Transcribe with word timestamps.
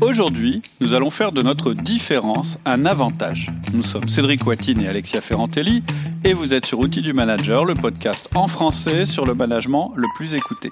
Aujourd'hui, 0.00 0.62
nous 0.80 0.94
allons 0.94 1.10
faire 1.10 1.32
de 1.32 1.42
notre 1.42 1.72
différence 1.72 2.58
un 2.64 2.86
avantage. 2.86 3.46
Nous 3.74 3.82
sommes 3.82 4.08
Cédric 4.08 4.46
Watine 4.46 4.80
et 4.80 4.88
Alexia 4.88 5.20
Ferrantelli 5.20 5.82
et 6.24 6.34
vous 6.34 6.54
êtes 6.54 6.66
sur 6.66 6.78
Outils 6.78 7.00
du 7.00 7.12
Manager, 7.12 7.64
le 7.64 7.74
podcast 7.74 8.28
en 8.34 8.48
français 8.48 9.06
sur 9.06 9.24
le 9.24 9.34
management 9.34 9.92
le 9.96 10.06
plus 10.16 10.34
écouté. 10.34 10.70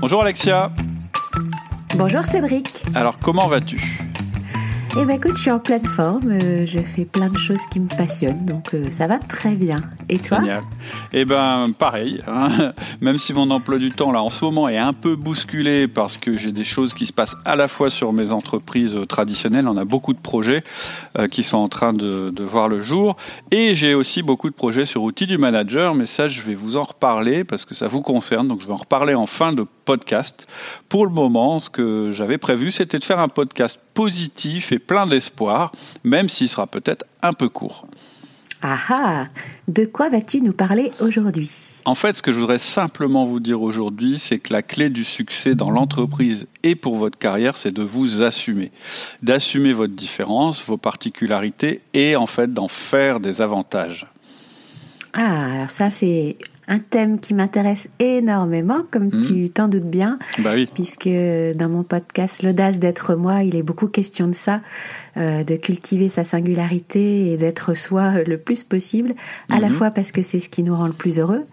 Bonjour 0.00 0.22
Alexia. 0.22 0.72
Bonjour 1.96 2.24
Cédric. 2.24 2.82
Alors 2.94 3.18
comment 3.18 3.46
vas-tu? 3.46 4.09
Eh 4.98 5.04
ben 5.04 5.16
écoute, 5.16 5.36
je 5.36 5.42
suis 5.42 5.50
en 5.50 5.60
pleine 5.60 5.84
forme, 5.84 6.32
euh, 6.32 6.66
je 6.66 6.80
fais 6.80 7.04
plein 7.04 7.28
de 7.28 7.38
choses 7.38 7.64
qui 7.70 7.78
me 7.78 7.88
passionnent, 7.88 8.44
donc 8.44 8.74
euh, 8.74 8.90
ça 8.90 9.06
va 9.06 9.18
très 9.18 9.54
bien. 9.54 9.76
Et 10.08 10.18
toi? 10.18 10.40
Génial. 10.40 10.62
Eh 11.12 11.24
ben 11.24 11.66
pareil, 11.78 12.22
hein. 12.26 12.72
même 13.00 13.16
si 13.16 13.32
mon 13.32 13.50
emploi 13.50 13.78
du 13.78 13.90
temps 13.90 14.10
là 14.10 14.20
en 14.20 14.30
ce 14.30 14.44
moment 14.44 14.68
est 14.68 14.78
un 14.78 14.92
peu 14.92 15.14
bousculé 15.14 15.86
parce 15.86 16.16
que 16.16 16.36
j'ai 16.36 16.50
des 16.50 16.64
choses 16.64 16.92
qui 16.92 17.06
se 17.06 17.12
passent 17.12 17.36
à 17.44 17.54
la 17.54 17.68
fois 17.68 17.88
sur 17.88 18.12
mes 18.12 18.32
entreprises 18.32 18.96
euh, 18.96 19.06
traditionnelles, 19.06 19.68
on 19.68 19.76
a 19.76 19.84
beaucoup 19.84 20.12
de 20.12 20.18
projets 20.18 20.62
qui 21.32 21.42
sont 21.42 21.56
en 21.56 21.68
train 21.68 21.92
de, 21.92 22.30
de 22.30 22.44
voir 22.44 22.68
le 22.68 22.82
jour, 22.82 23.16
et 23.50 23.74
j'ai 23.74 23.94
aussi 23.94 24.22
beaucoup 24.22 24.48
de 24.48 24.54
projets 24.54 24.86
sur 24.86 25.02
outils 25.02 25.26
du 25.26 25.38
manager, 25.38 25.94
mais 25.94 26.06
ça 26.06 26.28
je 26.28 26.40
vais 26.42 26.54
vous 26.54 26.76
en 26.76 26.84
reparler 26.84 27.42
parce 27.42 27.64
que 27.64 27.74
ça 27.74 27.88
vous 27.88 28.00
concerne, 28.00 28.46
donc 28.46 28.60
je 28.60 28.66
vais 28.66 28.72
en 28.72 28.76
reparler 28.76 29.14
en 29.14 29.26
fin 29.26 29.52
de 29.52 29.66
podcast. 29.90 30.46
Pour 30.88 31.04
le 31.04 31.10
moment, 31.10 31.58
ce 31.58 31.68
que 31.68 32.12
j'avais 32.12 32.38
prévu, 32.38 32.70
c'était 32.70 33.00
de 33.00 33.04
faire 33.04 33.18
un 33.18 33.26
podcast 33.26 33.76
positif 33.92 34.70
et 34.70 34.78
plein 34.78 35.04
d'espoir, 35.04 35.72
même 36.04 36.28
s'il 36.28 36.48
sera 36.48 36.68
peut-être 36.68 37.04
un 37.22 37.32
peu 37.32 37.48
court. 37.48 37.88
Ah 38.62 38.78
ah 38.88 39.26
De 39.66 39.86
quoi 39.86 40.08
vas-tu 40.08 40.42
nous 40.42 40.52
parler 40.52 40.92
aujourd'hui? 41.00 41.50
En 41.86 41.96
fait, 41.96 42.16
ce 42.16 42.22
que 42.22 42.32
je 42.32 42.38
voudrais 42.38 42.60
simplement 42.60 43.24
vous 43.24 43.40
dire 43.40 43.62
aujourd'hui, 43.62 44.20
c'est 44.20 44.38
que 44.38 44.52
la 44.52 44.62
clé 44.62 44.90
du 44.90 45.02
succès 45.02 45.56
dans 45.56 45.72
l'entreprise 45.72 46.46
et 46.62 46.76
pour 46.76 46.94
votre 46.96 47.18
carrière, 47.18 47.56
c'est 47.56 47.72
de 47.72 47.82
vous 47.82 48.22
assumer. 48.22 48.70
D'assumer 49.24 49.72
votre 49.72 49.94
différence, 49.94 50.64
vos 50.64 50.76
particularités 50.76 51.80
et 51.94 52.14
en 52.14 52.28
fait 52.28 52.54
d'en 52.54 52.68
faire 52.68 53.18
des 53.18 53.40
avantages. 53.40 54.06
Ah, 55.14 55.54
alors 55.54 55.70
ça 55.70 55.90
c'est 55.90 56.36
un 56.70 56.78
thème 56.78 57.18
qui 57.18 57.34
m'intéresse 57.34 57.88
énormément, 57.98 58.84
comme 58.92 59.08
hmm. 59.08 59.26
tu 59.26 59.50
t'en 59.50 59.66
doutes 59.66 59.90
bien, 59.90 60.18
bah 60.38 60.52
oui. 60.54 60.68
puisque 60.72 61.08
dans 61.08 61.68
mon 61.68 61.82
podcast 61.82 62.42
L'audace 62.44 62.78
d'être 62.78 63.16
moi, 63.16 63.42
il 63.42 63.56
est 63.56 63.62
beaucoup 63.64 63.88
question 63.88 64.28
de 64.28 64.34
ça, 64.34 64.60
euh, 65.16 65.42
de 65.42 65.56
cultiver 65.56 66.08
sa 66.08 66.22
singularité 66.22 67.32
et 67.32 67.36
d'être 67.36 67.74
soi 67.74 68.22
le 68.22 68.38
plus 68.38 68.62
possible, 68.62 69.14
à 69.48 69.58
la 69.58 69.68
hmm. 69.68 69.72
fois 69.72 69.90
parce 69.90 70.12
que 70.12 70.22
c'est 70.22 70.38
ce 70.38 70.48
qui 70.48 70.62
nous 70.62 70.76
rend 70.76 70.86
le 70.86 70.92
plus 70.92 71.18
heureux, 71.18 71.44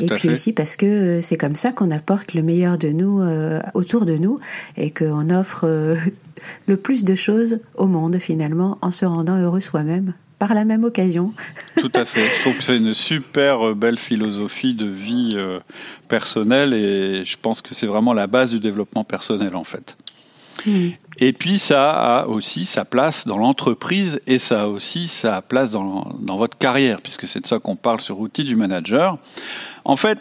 et 0.00 0.06
puis 0.06 0.28
aussi 0.28 0.52
parce 0.52 0.76
que 0.76 0.86
euh, 0.86 1.20
c'est 1.20 1.36
comme 1.36 1.54
ça 1.54 1.70
qu'on 1.70 1.92
apporte 1.92 2.34
le 2.34 2.42
meilleur 2.42 2.76
de 2.76 2.88
nous 2.88 3.22
euh, 3.22 3.60
autour 3.74 4.04
de 4.04 4.16
nous 4.16 4.40
et 4.76 4.90
qu'on 4.90 5.30
offre 5.30 5.66
le 6.66 6.76
plus 6.76 7.04
de 7.04 7.14
choses 7.14 7.60
au 7.76 7.86
monde 7.86 8.18
finalement 8.18 8.76
en 8.82 8.90
se 8.90 9.06
rendant 9.06 9.38
heureux 9.38 9.60
soi-même 9.60 10.14
par 10.38 10.54
la 10.54 10.64
même 10.64 10.84
occasion. 10.84 11.32
Tout 11.76 11.90
à 11.94 12.04
fait. 12.04 12.22
Je 12.22 12.40
trouve 12.42 12.56
que 12.56 12.64
c'est 12.64 12.76
une 12.76 12.94
super 12.94 13.68
euh, 13.68 13.74
belle 13.74 13.98
philosophie 13.98 14.74
de 14.74 14.86
vie 14.86 15.30
euh, 15.34 15.60
personnelle 16.08 16.74
et 16.74 17.24
je 17.24 17.36
pense 17.40 17.62
que 17.62 17.74
c'est 17.74 17.86
vraiment 17.86 18.12
la 18.12 18.26
base 18.26 18.50
du 18.50 18.60
développement 18.60 19.04
personnel 19.04 19.54
en 19.56 19.64
fait. 19.64 19.96
Hmm. 20.66 20.90
Et 21.18 21.32
puis 21.32 21.58
ça 21.58 21.90
a 21.90 22.26
aussi 22.26 22.64
sa 22.64 22.84
place 22.84 23.26
dans 23.26 23.38
l'entreprise 23.38 24.20
et 24.26 24.38
ça 24.38 24.62
a 24.62 24.66
aussi 24.66 25.08
sa 25.08 25.42
place 25.42 25.70
dans, 25.70 26.16
dans 26.20 26.36
votre 26.36 26.56
carrière, 26.58 27.00
puisque 27.00 27.28
c'est 27.28 27.40
de 27.40 27.46
ça 27.46 27.58
qu'on 27.58 27.76
parle 27.76 28.00
sur 28.00 28.18
Outils 28.20 28.44
du 28.44 28.56
Manager. 28.56 29.18
En 29.84 29.96
fait, 29.96 30.18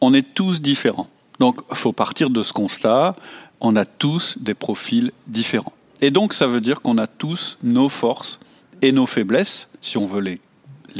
on 0.00 0.14
est 0.14 0.34
tous 0.34 0.62
différents. 0.62 1.08
Donc 1.38 1.60
il 1.70 1.76
faut 1.76 1.92
partir 1.92 2.30
de 2.30 2.42
ce 2.42 2.52
constat, 2.52 3.16
on 3.60 3.76
a 3.76 3.84
tous 3.84 4.36
des 4.38 4.54
profils 4.54 5.12
différents. 5.26 5.72
Et 6.00 6.10
donc 6.10 6.34
ça 6.34 6.46
veut 6.46 6.60
dire 6.60 6.80
qu'on 6.80 6.98
a 6.98 7.06
tous 7.06 7.58
nos 7.62 7.88
forces 7.88 8.40
et 8.82 8.92
nos 8.92 9.06
faiblesses, 9.06 9.68
si 9.80 9.98
on 9.98 10.06
veut 10.06 10.20
les, 10.20 10.40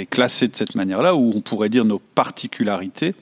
classer 0.06 0.48
de 0.48 0.56
cette 0.56 0.74
manière-là, 0.74 1.14
ou 1.14 1.32
on 1.34 1.40
pourrait 1.40 1.68
dire 1.68 1.84
nos 1.84 1.98
particularités. 1.98 3.14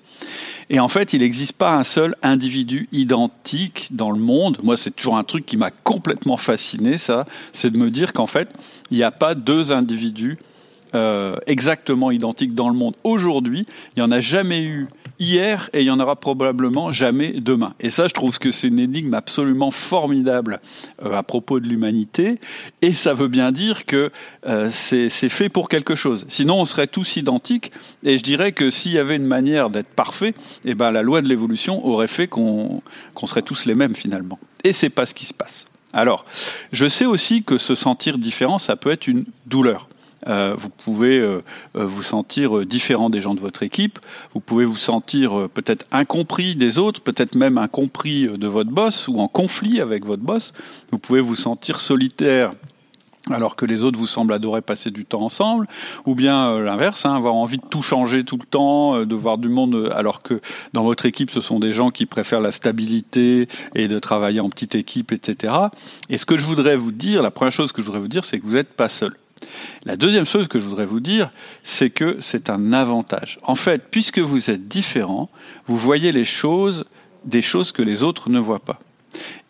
Et 0.71 0.81
en 0.81 0.89
fait, 0.89 1.13
il 1.13 1.21
n'existe 1.21 1.55
pas 1.55 1.73
un 1.73 1.83
seul 1.83 2.15
individu 2.23 2.89
identique 2.93 3.89
dans 3.91 4.11
le 4.11 4.19
monde. 4.19 4.59
Moi, 4.63 4.77
c'est 4.77 4.91
toujours 4.91 5.17
un 5.17 5.25
truc 5.25 5.47
qui 5.47 5.57
m'a 5.57 5.71
complètement 5.71 6.37
fasciné, 6.37 6.99
ça, 6.99 7.27
c'est 7.53 7.71
de 7.71 7.79
me 7.79 7.91
dire 7.91 8.13
qu'en 8.13 8.27
fait, 8.27 8.49
il 8.91 8.99
n'y 8.99 9.03
a 9.03 9.11
pas 9.11 9.35
deux 9.35 9.73
individus 9.73 10.39
euh, 10.95 11.37
exactement 11.47 12.11
identiques 12.11 12.55
dans 12.55 12.69
le 12.69 12.75
monde 12.75 12.95
aujourd'hui. 13.05 13.67
Il 13.97 14.01
n'y 14.01 14.03
en 14.03 14.11
a 14.11 14.21
jamais 14.21 14.63
eu 14.63 14.89
hier 15.19 15.69
et 15.73 15.81
il 15.81 15.85
y 15.85 15.91
en 15.91 16.01
aura 16.01 16.17
probablement 16.17 16.91
jamais 16.93 17.33
demain. 17.33 17.75
Et 17.81 17.91
ça, 17.91 18.09
je 18.09 18.15
trouve 18.15 18.39
que 18.39 18.53
c'est 18.53 18.69
une 18.69 18.79
énigme 18.79 19.15
absolument 19.15 19.71
formidable 19.71 20.61
euh, 21.05 21.13
à 21.13 21.23
propos 21.23 21.61
de 21.61 21.67
l'humanité. 21.67 22.39
Et 22.83 22.95
ça 22.95 23.15
veut 23.15 23.29
bien 23.29 23.53
dire 23.53 23.87
que 23.87 24.11
euh, 24.47 24.71
c'est 24.73 25.09
fait 25.11 25.49
pour 25.49 25.69
quelque 25.69 25.95
chose. 25.95 26.25
Sinon, 26.29 26.61
on 26.61 26.65
serait 26.65 26.87
tous 26.87 27.17
identiques. 27.17 27.73
Et 28.05 28.19
je 28.19 28.23
dirais 28.23 28.53
que 28.53 28.71
s'il 28.71 28.93
y 28.93 28.99
avait 28.99 29.17
une 29.17 29.27
manière 29.27 29.71
d'être 29.71 29.89
parfait, 29.89 30.35
eh 30.65 30.75
ben, 30.75 30.91
la 30.91 31.03
loi 31.03 31.23
de 31.23 31.29
l'évolution 31.29 31.85
aurait 31.87 32.09
fait 32.09 32.29
qu'on 32.29 32.83
serait 33.27 33.43
tous 33.43 33.67
les 33.67 33.75
mêmes 33.75 33.95
finalement. 33.95 34.39
Et 34.65 34.73
c'est 34.73 34.91
pas 34.91 35.07
ce 35.07 35.15
qui 35.15 35.27
se 35.27 35.35
passe. 35.35 35.67
Alors, 35.93 36.27
je 36.73 36.89
sais 36.89 37.07
aussi 37.07 37.43
que 37.43 37.59
se 37.59 37.75
sentir 37.75 38.19
différent, 38.19 38.59
ça 38.59 38.77
peut 38.77 38.91
être 38.91 39.07
une 39.07 39.25
douleur. 39.47 39.89
Euh, 40.27 40.55
vous 40.59 40.69
pouvez 40.69 41.19
euh, 41.19 41.43
euh, 41.77 41.87
vous 41.87 42.03
sentir 42.03 42.67
différent 42.67 43.11
des 43.11 43.21
gens 43.21 43.35
de 43.35 43.41
votre 43.41 43.63
équipe, 43.63 43.99
vous 44.35 44.41
pouvez 44.41 44.65
vous 44.65 44.77
sentir 44.77 45.49
peut-être 45.55 45.87
incompris 45.93 46.57
des 46.57 46.79
autres, 46.79 47.01
peut-être 47.01 47.35
même 47.35 47.59
incompris 47.59 48.27
de 48.27 48.49
votre 48.49 48.71
boss 48.71 49.09
ou 49.09 49.21
en 49.21 49.29
conflit 49.29 49.81
avec 49.81 50.05
votre 50.05 50.23
boss, 50.23 50.53
vous 50.91 50.99
pouvez 50.99 51.21
vous 51.21 51.37
sentir 51.37 51.81
solitaire 51.81 52.53
alors 53.31 53.57
que 53.57 53.67
les 53.67 53.83
autres 53.83 53.99
vous 53.99 54.07
semblent 54.07 54.33
adorer 54.33 54.63
passer 54.63 54.91
du 54.91 55.05
temps 55.05 55.21
ensemble, 55.21 55.67
ou 56.07 56.15
bien 56.15 56.59
l'inverse, 56.61 57.05
hein, 57.05 57.15
avoir 57.15 57.35
envie 57.35 57.59
de 57.59 57.67
tout 57.69 57.83
changer 57.83 58.25
tout 58.25 58.39
le 58.39 58.47
temps, 58.47 59.05
de 59.05 59.15
voir 59.15 59.37
du 59.37 59.51
monde, 59.51 59.93
alors 59.95 60.23
que 60.23 60.41
dans 60.73 60.83
votre 60.83 61.05
équipe, 61.05 61.31
ce 61.31 61.43
sont 61.43 61.61
des 61.61 61.75
gens 61.75 61.91
qui 61.91 62.07
préfèrent 62.07 62.41
la 62.41 62.53
stabilité 62.53 63.47
et 63.75 63.87
de 63.87 63.99
travailler 63.99 64.41
en 64.41 64.49
petite 64.49 64.75
équipe, 64.75 65.13
etc. 65.13 65.53
Et 66.09 66.17
ce 66.17 66.25
que 66.25 66.39
je 66.39 66.47
voudrais 66.47 66.77
vous 66.77 66.93
dire, 66.93 67.23
la 67.23 67.31
première 67.31 67.53
chose 67.53 67.71
que 67.73 67.83
je 67.83 67.87
voudrais 67.87 68.01
vous 68.01 68.09
dire, 68.09 68.25
c'est 68.25 68.39
que 68.41 68.47
vous 68.47 68.55
n'êtes 68.55 68.73
pas 68.73 68.89
seul. 68.89 69.15
La 69.85 69.97
deuxième 69.97 70.25
chose 70.25 70.49
que 70.49 70.61
je 70.61 70.67
voudrais 70.67 70.87
vous 70.87 71.01
dire, 71.01 71.31
c'est 71.63 71.91
que 71.91 72.19
c'est 72.21 72.51
un 72.51 72.73
avantage. 72.73 73.39
En 73.43 73.55
fait, 73.55 73.83
puisque 73.91 74.19
vous 74.19 74.51
êtes 74.51 74.69
différent, 74.69 75.31
vous 75.67 75.77
voyez 75.77 76.13
les 76.13 76.25
choses, 76.25 76.85
des 77.25 77.43
choses 77.43 77.73
que 77.73 77.83
les 77.83 78.03
autres 78.03 78.31
ne 78.31 78.39
voient 78.39 78.65
pas. 78.65 78.79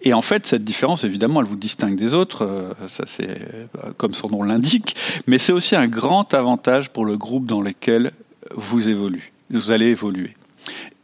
Et 0.02 0.12
en 0.14 0.22
fait, 0.22 0.46
cette 0.46 0.64
différence, 0.64 1.04
évidemment, 1.04 1.40
elle 1.40 1.46
vous 1.46 1.56
distingue 1.56 1.96
des 1.96 2.14
autres, 2.14 2.42
euh, 2.42 2.72
c'est 3.06 3.28
euh, 3.28 3.66
comme 3.96 4.14
son 4.14 4.28
nom 4.28 4.42
l'indique, 4.44 4.94
mais 5.26 5.38
c'est 5.38 5.52
aussi 5.52 5.74
un 5.74 5.88
grand 5.88 6.32
avantage 6.34 6.90
pour 6.90 7.04
le 7.04 7.16
groupe 7.16 7.46
dans 7.46 7.60
lequel 7.60 8.12
vous 8.54 8.88
évoluez, 8.88 9.32
vous 9.50 9.72
allez 9.72 9.86
évoluer 9.86 10.37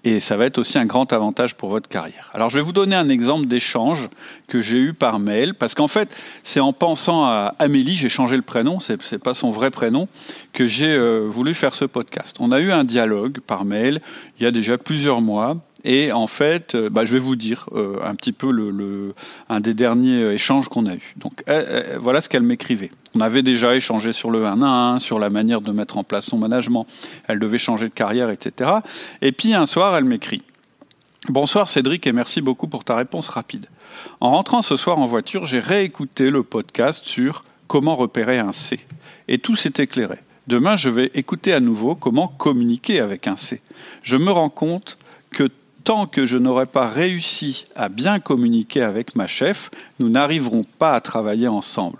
et 0.04 0.20
ça 0.20 0.36
va 0.36 0.44
être 0.44 0.58
aussi 0.58 0.78
un 0.78 0.84
grand 0.84 1.12
avantage 1.12 1.54
pour 1.54 1.70
votre 1.70 1.88
carrière. 1.88 2.30
Alors 2.34 2.50
je 2.50 2.58
vais 2.58 2.62
vous 2.62 2.72
donner 2.72 2.94
un 2.94 3.08
exemple 3.08 3.46
d'échange 3.46 4.08
que 4.48 4.60
j'ai 4.60 4.78
eu 4.78 4.92
par 4.92 5.18
mail, 5.18 5.54
parce 5.54 5.74
qu'en 5.74 5.88
fait 5.88 6.08
c'est 6.42 6.60
en 6.60 6.72
pensant 6.72 7.24
à 7.24 7.54
Amélie, 7.58 7.94
j'ai 7.94 8.08
changé 8.08 8.36
le 8.36 8.42
prénom, 8.42 8.80
c'est 8.80 9.00
n'est 9.12 9.18
pas 9.18 9.34
son 9.34 9.50
vrai 9.50 9.70
prénom, 9.70 10.08
que 10.52 10.66
j'ai 10.66 10.92
euh, 10.92 11.26
voulu 11.28 11.54
faire 11.54 11.74
ce 11.74 11.84
podcast. 11.84 12.36
On 12.40 12.52
a 12.52 12.60
eu 12.60 12.70
un 12.70 12.84
dialogue 12.84 13.40
par 13.40 13.64
mail 13.64 14.00
il 14.38 14.44
y 14.44 14.46
a 14.46 14.50
déjà 14.50 14.78
plusieurs 14.78 15.20
mois, 15.20 15.56
et 15.84 16.12
en 16.12 16.26
fait, 16.26 16.74
euh, 16.74 16.88
bah, 16.88 17.04
je 17.04 17.12
vais 17.12 17.20
vous 17.20 17.36
dire 17.36 17.68
euh, 17.72 17.98
un 18.02 18.14
petit 18.14 18.32
peu 18.32 18.50
un 19.48 19.60
des 19.60 19.74
derniers 19.74 20.32
échanges 20.32 20.68
qu'on 20.68 20.86
a 20.86 20.94
eu. 20.94 21.14
Donc 21.16 21.44
voilà 22.00 22.20
ce 22.20 22.28
qu'elle 22.28 22.42
m'écrivait. 22.42 22.90
On 23.14 23.20
avait 23.20 23.42
déjà 23.42 23.76
échangé 23.76 24.12
sur 24.12 24.30
le 24.30 24.46
1 24.46 24.62
à 24.62 24.66
1, 24.66 24.98
sur 24.98 25.18
la 25.18 25.30
manière 25.30 25.60
de 25.60 25.70
mettre 25.72 25.98
en 25.98 26.04
place 26.04 26.26
son 26.26 26.38
management. 26.38 26.86
Elle 27.28 27.38
devait 27.38 27.58
changer 27.58 27.88
de 27.88 27.94
carrière, 27.94 28.30
etc. 28.30 28.70
Et 29.22 29.32
puis 29.32 29.54
un 29.54 29.66
soir, 29.66 29.96
elle 29.96 30.04
m'écrit. 30.04 30.42
Bonsoir 31.28 31.68
Cédric 31.68 32.06
et 32.06 32.12
merci 32.12 32.40
beaucoup 32.40 32.66
pour 32.66 32.84
ta 32.84 32.96
réponse 32.96 33.28
rapide. 33.28 33.66
En 34.20 34.32
rentrant 34.32 34.62
ce 34.62 34.76
soir 34.76 34.98
en 34.98 35.06
voiture, 35.06 35.46
j'ai 35.46 35.60
réécouté 35.60 36.30
le 36.30 36.42
podcast 36.42 37.02
sur 37.06 37.44
comment 37.66 37.94
repérer 37.94 38.38
un 38.38 38.52
C. 38.52 38.80
Et 39.28 39.38
tout 39.38 39.56
s'est 39.56 39.72
éclairé. 39.78 40.18
Demain, 40.46 40.76
je 40.76 40.90
vais 40.90 41.10
écouter 41.14 41.54
à 41.54 41.60
nouveau 41.60 41.94
comment 41.94 42.28
communiquer 42.28 43.00
avec 43.00 43.26
un 43.26 43.36
C. 43.36 43.62
Je 44.02 44.16
me 44.16 44.30
rends 44.30 44.50
compte 44.50 44.98
que 45.30 45.48
tant 45.84 46.06
que 46.06 46.26
je 46.26 46.38
n'aurai 46.38 46.66
pas 46.66 46.88
réussi 46.88 47.64
à 47.76 47.88
bien 47.88 48.18
communiquer 48.18 48.82
avec 48.82 49.14
ma 49.14 49.26
chef, 49.26 49.70
nous 49.98 50.08
n'arriverons 50.08 50.64
pas 50.78 50.94
à 50.94 51.00
travailler 51.00 51.48
ensemble. 51.48 51.98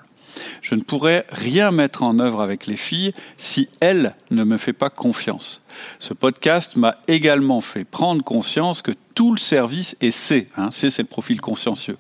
Je 0.63 0.75
ne 0.75 0.81
pourrais 0.81 1.27
rien 1.29 1.71
mettre 1.71 2.03
en 2.03 2.19
œuvre 2.19 2.41
avec 2.41 2.67
les 2.67 2.77
filles 2.77 3.13
si 3.39 3.69
elles 3.81 4.15
ne 4.31 4.43
me 4.43 4.57
font 4.57 4.73
pas 4.73 4.91
confiance. 4.91 5.63
Ce 6.01 6.15
podcast 6.15 6.77
m'a 6.77 6.97
également 7.07 7.61
fait 7.61 7.85
prendre 7.85 8.25
conscience 8.25 8.83
que 8.83 8.93
tout 9.15 9.33
le 9.33 9.39
service 9.39 9.97
est 10.01 10.11
C. 10.11 10.49
Hein, 10.57 10.71
C, 10.71 10.91
c'est 10.91 11.03
le 11.03 11.09
profil 11.09 11.41
consciencieux. 11.41 11.99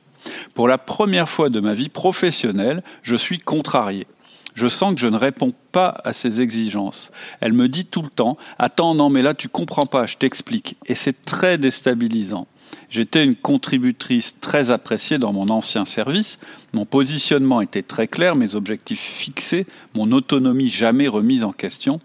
Pour 0.54 0.68
la 0.68 0.78
première 0.78 1.28
fois 1.28 1.50
de 1.50 1.60
ma 1.60 1.74
vie 1.74 1.90
professionnelle, 1.90 2.82
je 3.02 3.14
suis 3.14 3.38
contrarié. 3.38 4.06
Je 4.54 4.68
sens 4.68 4.94
que 4.94 5.00
je 5.00 5.08
ne 5.08 5.16
réponds 5.16 5.52
pas 5.72 6.00
à 6.04 6.12
ses 6.12 6.40
exigences. 6.40 7.10
Elle 7.40 7.52
me 7.52 7.68
dit 7.68 7.86
tout 7.86 8.02
le 8.02 8.08
temps 8.08 8.38
Attends, 8.58 8.94
non, 8.94 9.10
mais 9.10 9.22
là, 9.22 9.34
tu 9.34 9.48
comprends 9.48 9.86
pas, 9.86 10.06
je 10.06 10.16
t'explique. 10.16 10.76
Et 10.86 10.94
c'est 10.94 11.24
très 11.24 11.58
déstabilisant. 11.58 12.46
J'étais 12.90 13.24
une 13.24 13.34
contributrice 13.34 14.34
très 14.40 14.70
appréciée 14.70 15.18
dans 15.18 15.32
mon 15.32 15.48
ancien 15.48 15.84
service. 15.84 16.38
Mon 16.72 16.84
positionnement 16.84 17.60
était 17.60 17.82
très 17.82 18.08
clair, 18.08 18.36
mes 18.36 18.54
objectifs 18.54 19.00
fixés, 19.00 19.66
mon 19.94 20.10
autonomie 20.12 20.70
jamais 20.70 21.08
remise 21.08 21.44
en 21.44 21.52
question. 21.52 22.00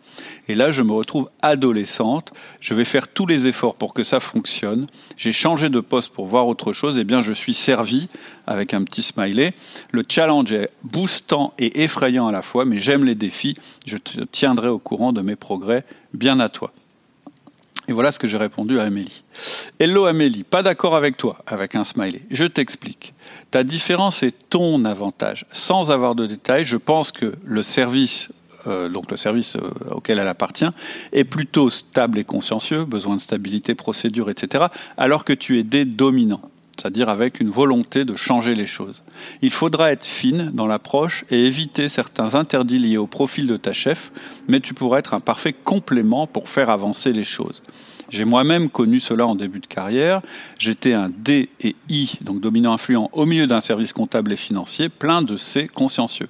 Et 0.48 0.56
là, 0.56 0.72
je 0.72 0.82
me 0.82 0.92
retrouve 0.92 1.30
adolescente. 1.42 2.32
Je 2.60 2.74
vais 2.74 2.86
faire 2.86 3.08
tous 3.08 3.26
les 3.26 3.48
efforts 3.48 3.76
pour 3.76 3.94
que 3.94 4.04
ça 4.04 4.20
fonctionne. 4.20 4.88
J'ai 5.18 5.32
changé 5.32 5.70
de 5.70 5.80
poste 5.80 6.14
pour 6.14 6.28
voir 6.28 6.48
autre 6.48 6.74
chose. 6.74 6.98
Eh 6.98 7.04
bien, 7.04 7.22
je 7.22 7.34
suis 7.34 7.54
servi 7.54 8.08
avec 8.48 8.74
un 8.74 8.84
petit 8.84 9.02
smiley. 9.02 9.54
Le 9.92 10.04
challenge 10.08 10.52
est 10.52 10.70
boostant 10.84 11.54
et 11.58 11.84
effrayant 11.84 12.28
à 12.28 12.32
la 12.32 12.42
fois, 12.42 12.66
mais 12.66 12.80
j'aime 12.80 13.06
les 13.06 13.16
défis. 13.16 13.56
Je 13.86 13.98
te 13.98 14.24
tiendrai 14.24 14.70
au 14.70 14.80
courant 14.80 15.14
de 15.14 15.22
mes 15.22 15.36
progrès. 15.36 15.84
Bien 16.14 16.40
à 16.40 16.50
toi. 16.50 16.72
Et 17.90 17.92
voilà 17.92 18.12
ce 18.12 18.20
que 18.20 18.28
j'ai 18.28 18.38
répondu 18.38 18.80
à 18.80 18.84
Amélie. 18.84 19.24
Hello 19.80 20.06
Amélie, 20.06 20.44
pas 20.44 20.62
d'accord 20.62 20.96
avec 20.96 21.18
toi, 21.18 21.40
avec 21.48 21.74
un 21.74 21.84
smiley. 21.84 22.22
Je 22.30 22.46
t'explique. 22.46 23.16
Ta 23.50 23.64
différence 23.64 24.22
est 24.22 24.36
ton 24.52 24.86
avantage. 24.86 25.48
Sans 25.54 25.90
avoir 25.90 26.14
de 26.14 26.28
détails, 26.28 26.66
je 26.66 26.78
pense 26.78 27.12
que 27.12 27.34
le 27.44 27.64
service, 27.64 28.32
euh, 28.68 28.90
donc 28.90 29.10
le 29.10 29.18
service 29.18 29.56
euh, 29.56 29.72
auquel 29.90 30.20
elle 30.20 30.28
appartient, 30.28 30.70
est 31.14 31.24
plutôt 31.24 31.72
stable 31.72 32.20
et 32.20 32.26
consciencieux, 32.26 32.86
besoin 32.86 33.16
de 33.16 33.22
stabilité, 33.22 33.74
procédure, 33.74 34.30
etc., 34.30 34.66
alors 34.96 35.26
que 35.26 35.34
tu 35.34 35.58
es 35.58 35.64
des 35.64 35.86
dominants 35.86 36.44
c'est-à-dire 36.80 37.10
avec 37.10 37.42
une 37.42 37.50
volonté 37.50 38.06
de 38.06 38.16
changer 38.16 38.56
les 38.56 38.68
choses. 38.68 39.04
Il 39.42 39.52
faudra 39.52 39.92
être 39.92 40.06
fine 40.06 40.52
dans 40.54 40.66
l'approche 40.66 41.26
et 41.30 41.46
éviter 41.46 41.90
certains 41.90 42.36
interdits 42.36 42.80
liés 42.80 42.98
au 42.98 43.08
profil 43.08 43.48
de 43.48 43.58
ta 43.58 43.74
chef, 43.74 44.12
mais 44.48 44.62
tu 44.62 44.74
pourras 44.74 45.00
être 45.00 45.14
un 45.14 45.20
parfait 45.20 45.54
complément 45.54 46.26
pour 46.26 46.48
faire 46.48 46.70
avancer 46.70 47.12
les 47.12 47.26
choses. 47.26 47.62
J'ai 48.10 48.26
moi-même 48.26 48.70
connu 48.70 49.00
cela 49.00 49.28
en 49.28 49.36
début 49.36 49.60
de 49.60 49.68
carrière. 49.68 50.22
J'étais 50.58 50.94
un 50.94 51.10
D 51.10 51.50
et 51.60 51.76
I, 51.90 52.14
donc 52.22 52.40
dominant 52.40 52.74
influent, 52.74 53.10
au 53.14 53.26
milieu 53.26 53.46
d'un 53.46 53.62
service 53.62 53.94
comptable 53.94 54.32
et 54.32 54.38
financier, 54.38 54.90
plein 54.90 55.22
de 55.22 55.36
C 55.38 55.68
consciencieux. 55.68 56.30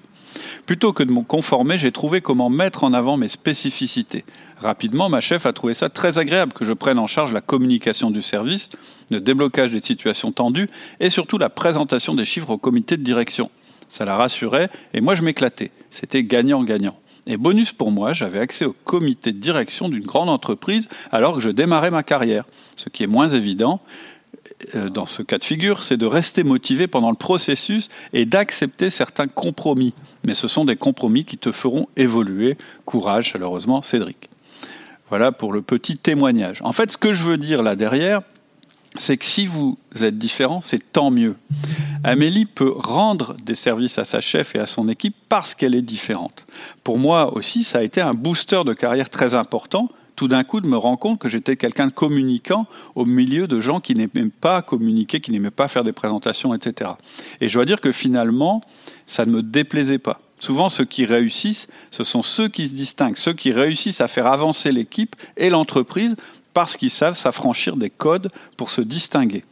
Plutôt 0.65 0.93
que 0.93 1.03
de 1.03 1.11
me 1.11 1.21
conformer, 1.21 1.77
j'ai 1.77 1.91
trouvé 1.91 2.21
comment 2.21 2.49
mettre 2.49 2.83
en 2.83 2.93
avant 2.93 3.17
mes 3.17 3.29
spécificités. 3.29 4.25
Rapidement, 4.61 5.07
ma 5.07 5.21
chef 5.21 5.45
a 5.45 5.53
trouvé 5.53 5.73
ça 5.73 5.89
très 5.89 6.17
agréable 6.17 6.51
que 6.51 6.65
je 6.65 6.73
prenne 6.73 6.99
en 6.99 7.07
charge 7.07 7.31
la 7.31 7.39
communication 7.39 8.11
du 8.11 8.21
service, 8.21 8.69
le 9.09 9.21
déblocage 9.21 9.71
des 9.71 9.79
situations 9.79 10.33
tendues 10.33 10.69
et 10.99 11.09
surtout 11.09 11.37
la 11.37 11.49
présentation 11.49 12.13
des 12.13 12.25
chiffres 12.25 12.49
au 12.49 12.57
comité 12.57 12.97
de 12.97 13.03
direction. 13.03 13.49
Ça 13.87 14.03
la 14.03 14.17
rassurait 14.17 14.69
et 14.93 14.99
moi 14.99 15.15
je 15.15 15.23
m'éclatais. 15.23 15.71
C'était 15.91 16.23
gagnant-gagnant. 16.23 16.97
Et 17.25 17.37
bonus 17.37 17.71
pour 17.71 17.91
moi, 17.91 18.11
j'avais 18.11 18.39
accès 18.39 18.65
au 18.65 18.73
comité 18.73 19.31
de 19.31 19.39
direction 19.39 19.87
d'une 19.87 20.05
grande 20.05 20.29
entreprise 20.29 20.89
alors 21.11 21.35
que 21.35 21.41
je 21.41 21.49
démarrais 21.49 21.91
ma 21.91 22.03
carrière. 22.03 22.43
Ce 22.75 22.89
qui 22.89 23.03
est 23.03 23.07
moins 23.07 23.29
évident 23.29 23.79
euh, 24.75 24.89
dans 24.89 25.05
ce 25.05 25.21
cas 25.21 25.37
de 25.37 25.43
figure, 25.43 25.83
c'est 25.83 25.97
de 25.97 26.05
rester 26.05 26.43
motivé 26.43 26.87
pendant 26.87 27.11
le 27.11 27.15
processus 27.15 27.89
et 28.11 28.25
d'accepter 28.25 28.89
certains 28.89 29.27
compromis. 29.27 29.93
Mais 30.25 30.33
ce 30.33 30.49
sont 30.49 30.65
des 30.65 30.75
compromis 30.75 31.23
qui 31.23 31.37
te 31.37 31.53
feront 31.53 31.87
évoluer. 31.95 32.57
Courage, 32.85 33.29
chaleureusement, 33.29 33.81
Cédric. 33.81 34.28
Voilà 35.09 35.31
pour 35.31 35.53
le 35.53 35.61
petit 35.61 35.97
témoignage. 35.97 36.59
En 36.63 36.71
fait, 36.71 36.91
ce 36.91 36.97
que 36.97 37.13
je 37.13 37.23
veux 37.23 37.37
dire 37.37 37.63
là 37.63 37.75
derrière, 37.75 38.21
c'est 38.97 39.17
que 39.17 39.25
si 39.25 39.45
vous 39.45 39.77
êtes 40.01 40.17
différent, 40.17 40.61
c'est 40.61 40.91
tant 40.91 41.11
mieux. 41.11 41.35
Amélie 42.03 42.45
peut 42.45 42.71
rendre 42.75 43.35
des 43.43 43.55
services 43.55 43.99
à 43.99 44.05
sa 44.05 44.19
chef 44.19 44.55
et 44.55 44.59
à 44.59 44.65
son 44.65 44.89
équipe 44.89 45.15
parce 45.29 45.53
qu'elle 45.55 45.75
est 45.75 45.81
différente. 45.81 46.45
Pour 46.83 46.97
moi 46.97 47.35
aussi, 47.35 47.63
ça 47.63 47.79
a 47.79 47.83
été 47.83 48.01
un 48.01 48.13
booster 48.13 48.63
de 48.65 48.73
carrière 48.73 49.09
très 49.09 49.35
important. 49.35 49.89
Tout 50.15 50.27
d'un 50.27 50.43
coup, 50.43 50.59
de 50.59 50.67
me 50.67 50.75
rendre 50.75 50.99
compte 50.99 51.19
que 51.19 51.29
j'étais 51.29 51.55
quelqu'un 51.55 51.87
de 51.87 51.93
communicant 51.93 52.67
au 52.95 53.05
milieu 53.05 53.47
de 53.47 53.61
gens 53.61 53.79
qui 53.79 53.95
n'aimaient 53.95 54.29
pas 54.41 54.61
communiquer, 54.61 55.21
qui 55.21 55.31
n'aimaient 55.31 55.49
pas 55.49 55.69
faire 55.69 55.83
des 55.83 55.93
présentations, 55.93 56.53
etc. 56.53 56.91
Et 57.39 57.47
je 57.47 57.53
dois 57.53 57.65
dire 57.65 57.79
que 57.79 57.91
finalement, 57.91 58.61
ça 59.07 59.25
ne 59.25 59.31
me 59.31 59.43
déplaisait 59.43 59.97
pas. 59.97 60.19
Souvent, 60.39 60.69
ceux 60.69 60.85
qui 60.85 61.05
réussissent, 61.05 61.67
ce 61.91 62.03
sont 62.03 62.23
ceux 62.23 62.47
qui 62.47 62.67
se 62.67 62.73
distinguent, 62.73 63.17
ceux 63.17 63.33
qui 63.33 63.51
réussissent 63.51 64.01
à 64.01 64.07
faire 64.07 64.27
avancer 64.27 64.71
l'équipe 64.71 65.15
et 65.37 65.49
l'entreprise 65.49 66.15
parce 66.53 66.77
qu'ils 66.77 66.89
savent 66.89 67.17
s'affranchir 67.17 67.75
des 67.75 67.89
codes 67.89 68.31
pour 68.57 68.71
se 68.71 68.81
distinguer. 68.81 69.43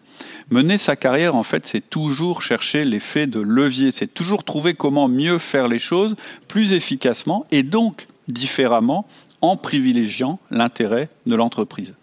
Mener 0.49 0.77
sa 0.77 0.95
carrière, 0.95 1.35
en 1.35 1.43
fait, 1.43 1.67
c'est 1.67 1.87
toujours 1.89 2.41
chercher 2.41 2.85
l'effet 2.85 3.27
de 3.27 3.39
levier, 3.39 3.91
c'est 3.91 4.13
toujours 4.13 4.43
trouver 4.43 4.73
comment 4.73 5.07
mieux 5.07 5.37
faire 5.37 5.67
les 5.67 5.79
choses 5.79 6.15
plus 6.47 6.73
efficacement 6.73 7.45
et 7.51 7.63
donc 7.63 8.07
différemment 8.27 9.05
en 9.41 9.57
privilégiant 9.57 10.39
l'intérêt 10.49 11.09
de 11.25 11.35
l'entreprise. 11.35 11.93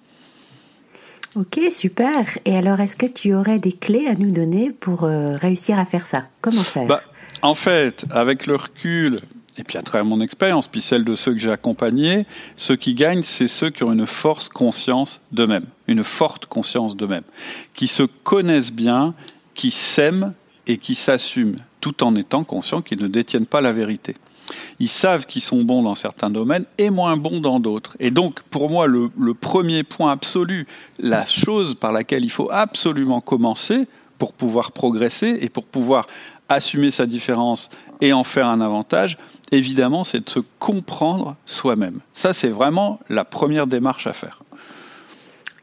Ok, 1.36 1.58
super. 1.70 2.38
Et 2.44 2.56
alors, 2.56 2.78
est-ce 2.78 2.94
que 2.94 3.06
tu 3.06 3.34
aurais 3.34 3.58
des 3.58 3.72
clés 3.72 4.06
à 4.06 4.14
nous 4.14 4.30
donner 4.30 4.70
pour 4.70 5.02
euh, 5.02 5.36
réussir 5.36 5.78
à 5.80 5.84
faire 5.84 6.06
ça? 6.06 6.28
Comment 6.40 6.62
faire? 6.62 6.86
Bah, 6.86 7.00
en 7.44 7.54
fait, 7.54 8.06
avec 8.10 8.46
le 8.46 8.56
recul, 8.56 9.18
et 9.58 9.64
puis 9.64 9.76
à 9.76 9.82
travers 9.82 10.06
mon 10.06 10.22
expérience, 10.22 10.66
puis 10.66 10.80
celle 10.80 11.04
de 11.04 11.14
ceux 11.14 11.32
que 11.34 11.38
j'ai 11.38 11.50
accompagnés, 11.50 12.24
ceux 12.56 12.74
qui 12.74 12.94
gagnent, 12.94 13.22
c'est 13.22 13.48
ceux 13.48 13.68
qui 13.68 13.84
ont 13.84 13.92
une 13.92 14.06
force 14.06 14.48
conscience 14.48 15.20
d'eux-mêmes, 15.30 15.66
une 15.86 16.04
forte 16.04 16.46
conscience 16.46 16.96
d'eux-mêmes, 16.96 17.24
qui 17.74 17.86
se 17.86 18.02
connaissent 18.02 18.72
bien, 18.72 19.12
qui 19.54 19.70
s'aiment 19.70 20.32
et 20.66 20.78
qui 20.78 20.94
s'assument, 20.94 21.58
tout 21.82 22.02
en 22.02 22.16
étant 22.16 22.44
conscients 22.44 22.80
qu'ils 22.80 23.02
ne 23.02 23.08
détiennent 23.08 23.44
pas 23.44 23.60
la 23.60 23.74
vérité. 23.74 24.16
Ils 24.80 24.88
savent 24.88 25.26
qu'ils 25.26 25.42
sont 25.42 25.64
bons 25.64 25.82
dans 25.82 25.94
certains 25.94 26.30
domaines 26.30 26.64
et 26.78 26.88
moins 26.88 27.18
bons 27.18 27.40
dans 27.40 27.60
d'autres. 27.60 27.94
Et 28.00 28.10
donc, 28.10 28.40
pour 28.44 28.70
moi, 28.70 28.86
le, 28.86 29.10
premier 29.34 29.82
point 29.82 30.12
absolu, 30.12 30.66
la 30.98 31.26
chose 31.26 31.74
par 31.74 31.92
laquelle 31.92 32.24
il 32.24 32.30
faut 32.30 32.48
absolument 32.50 33.20
commencer 33.20 33.86
pour 34.18 34.32
pouvoir 34.32 34.72
progresser 34.72 35.38
et 35.42 35.50
pour 35.50 35.66
pouvoir 35.66 36.06
assumer 36.48 36.90
sa 36.90 37.06
différence 37.06 37.70
et 38.00 38.12
en 38.12 38.24
faire 38.24 38.46
un 38.46 38.60
avantage, 38.60 39.18
évidemment, 39.50 40.04
c'est 40.04 40.24
de 40.24 40.30
se 40.30 40.40
comprendre 40.58 41.36
soi-même. 41.46 42.00
Ça, 42.12 42.32
c'est 42.32 42.48
vraiment 42.48 43.00
la 43.08 43.24
première 43.24 43.66
démarche 43.66 44.06
à 44.06 44.12
faire. 44.12 44.40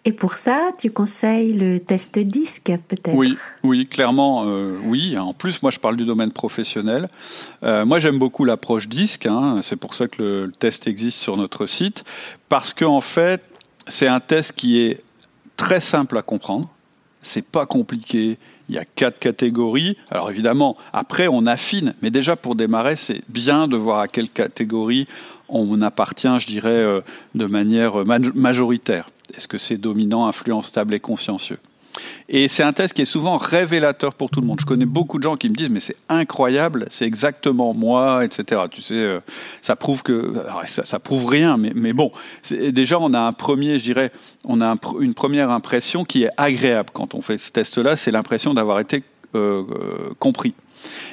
Et 0.03 0.13
pour 0.13 0.33
ça, 0.33 0.71
tu 0.79 0.89
conseilles 0.89 1.53
le 1.53 1.79
test 1.79 2.17
disque, 2.17 2.71
peut-être? 2.87 3.15
Oui, 3.15 3.37
oui, 3.63 3.87
clairement, 3.87 4.45
euh, 4.47 4.75
oui. 4.85 5.15
En 5.15 5.33
plus, 5.33 5.61
moi, 5.61 5.69
je 5.69 5.77
parle 5.77 5.95
du 5.95 6.05
domaine 6.05 6.31
professionnel. 6.31 7.07
Euh, 7.63 7.85
moi, 7.85 7.99
j'aime 7.99 8.17
beaucoup 8.17 8.43
l'approche 8.43 8.87
disque. 8.87 9.27
Hein. 9.27 9.59
C'est 9.61 9.75
pour 9.75 9.93
ça 9.93 10.07
que 10.07 10.21
le, 10.21 10.45
le, 10.47 10.51
test 10.51 10.87
existe 10.87 11.19
sur 11.19 11.37
notre 11.37 11.67
site, 11.67 12.03
parce 12.49 12.73
qu'en 12.73 13.01
fait, 13.01 13.43
c'est 13.87 14.07
un 14.07 14.19
test 14.19 14.53
qui 14.53 14.79
est 14.79 15.03
très 15.55 15.81
simple 15.81 16.17
à 16.17 16.23
comprendre. 16.23 16.67
C'est 17.21 17.45
pas 17.45 17.67
compliqué. 17.67 18.39
Il 18.71 18.75
y 18.75 18.79
a 18.79 18.85
quatre 18.85 19.19
catégories. 19.19 19.97
Alors 20.11 20.31
évidemment, 20.31 20.77
après, 20.93 21.27
on 21.27 21.45
affine. 21.45 21.93
Mais 22.01 22.09
déjà, 22.09 22.37
pour 22.37 22.55
démarrer, 22.55 22.95
c'est 22.95 23.21
bien 23.27 23.67
de 23.67 23.75
voir 23.75 23.99
à 23.99 24.07
quelle 24.07 24.29
catégorie 24.29 25.09
on 25.49 25.81
appartient, 25.81 26.39
je 26.39 26.47
dirais, 26.47 26.69
euh, 26.69 27.01
de 27.35 27.45
manière 27.47 28.05
majoritaire. 28.05 29.09
Est-ce 29.35 29.49
que 29.49 29.57
c'est 29.57 29.75
dominant, 29.75 30.25
influent, 30.25 30.61
stable 30.61 30.93
et 30.93 31.01
consciencieux? 31.01 31.59
Et 32.29 32.47
c'est 32.47 32.63
un 32.63 32.73
test 32.73 32.93
qui 32.93 33.01
est 33.01 33.05
souvent 33.05 33.37
révélateur 33.37 34.13
pour 34.13 34.29
tout 34.29 34.41
le 34.41 34.47
monde. 34.47 34.59
Je 34.59 34.65
connais 34.65 34.85
beaucoup 34.85 35.17
de 35.17 35.23
gens 35.23 35.35
qui 35.35 35.49
me 35.49 35.55
disent 35.55 35.69
mais 35.69 35.79
c'est 35.79 35.97
incroyable, 36.09 36.85
c'est 36.89 37.05
exactement 37.05 37.73
moi, 37.73 38.23
etc. 38.25 38.61
Tu 38.71 38.81
sais, 38.81 38.95
euh, 38.95 39.19
ça 39.61 39.75
prouve 39.75 40.03
que 40.03 40.35
ça, 40.65 40.99
prouve 40.99 41.25
rien, 41.25 41.57
mais, 41.57 41.71
mais 41.75 41.93
bon, 41.93 42.11
déjà 42.49 42.99
on 42.99 43.13
a 43.13 43.19
un 43.19 43.33
premier, 43.33 43.79
je 43.79 43.83
dirais, 43.83 44.11
on 44.45 44.61
a 44.61 44.75
une 44.99 45.13
première 45.13 45.51
impression 45.51 46.05
qui 46.05 46.23
est 46.23 46.31
agréable 46.37 46.89
quand 46.93 47.15
on 47.15 47.21
fait 47.21 47.37
ce 47.37 47.51
test-là, 47.51 47.97
c'est 47.97 48.11
l'impression 48.11 48.53
d'avoir 48.53 48.79
été 48.79 49.03
euh, 49.35 49.63
euh, 49.69 50.13
compris. 50.19 50.53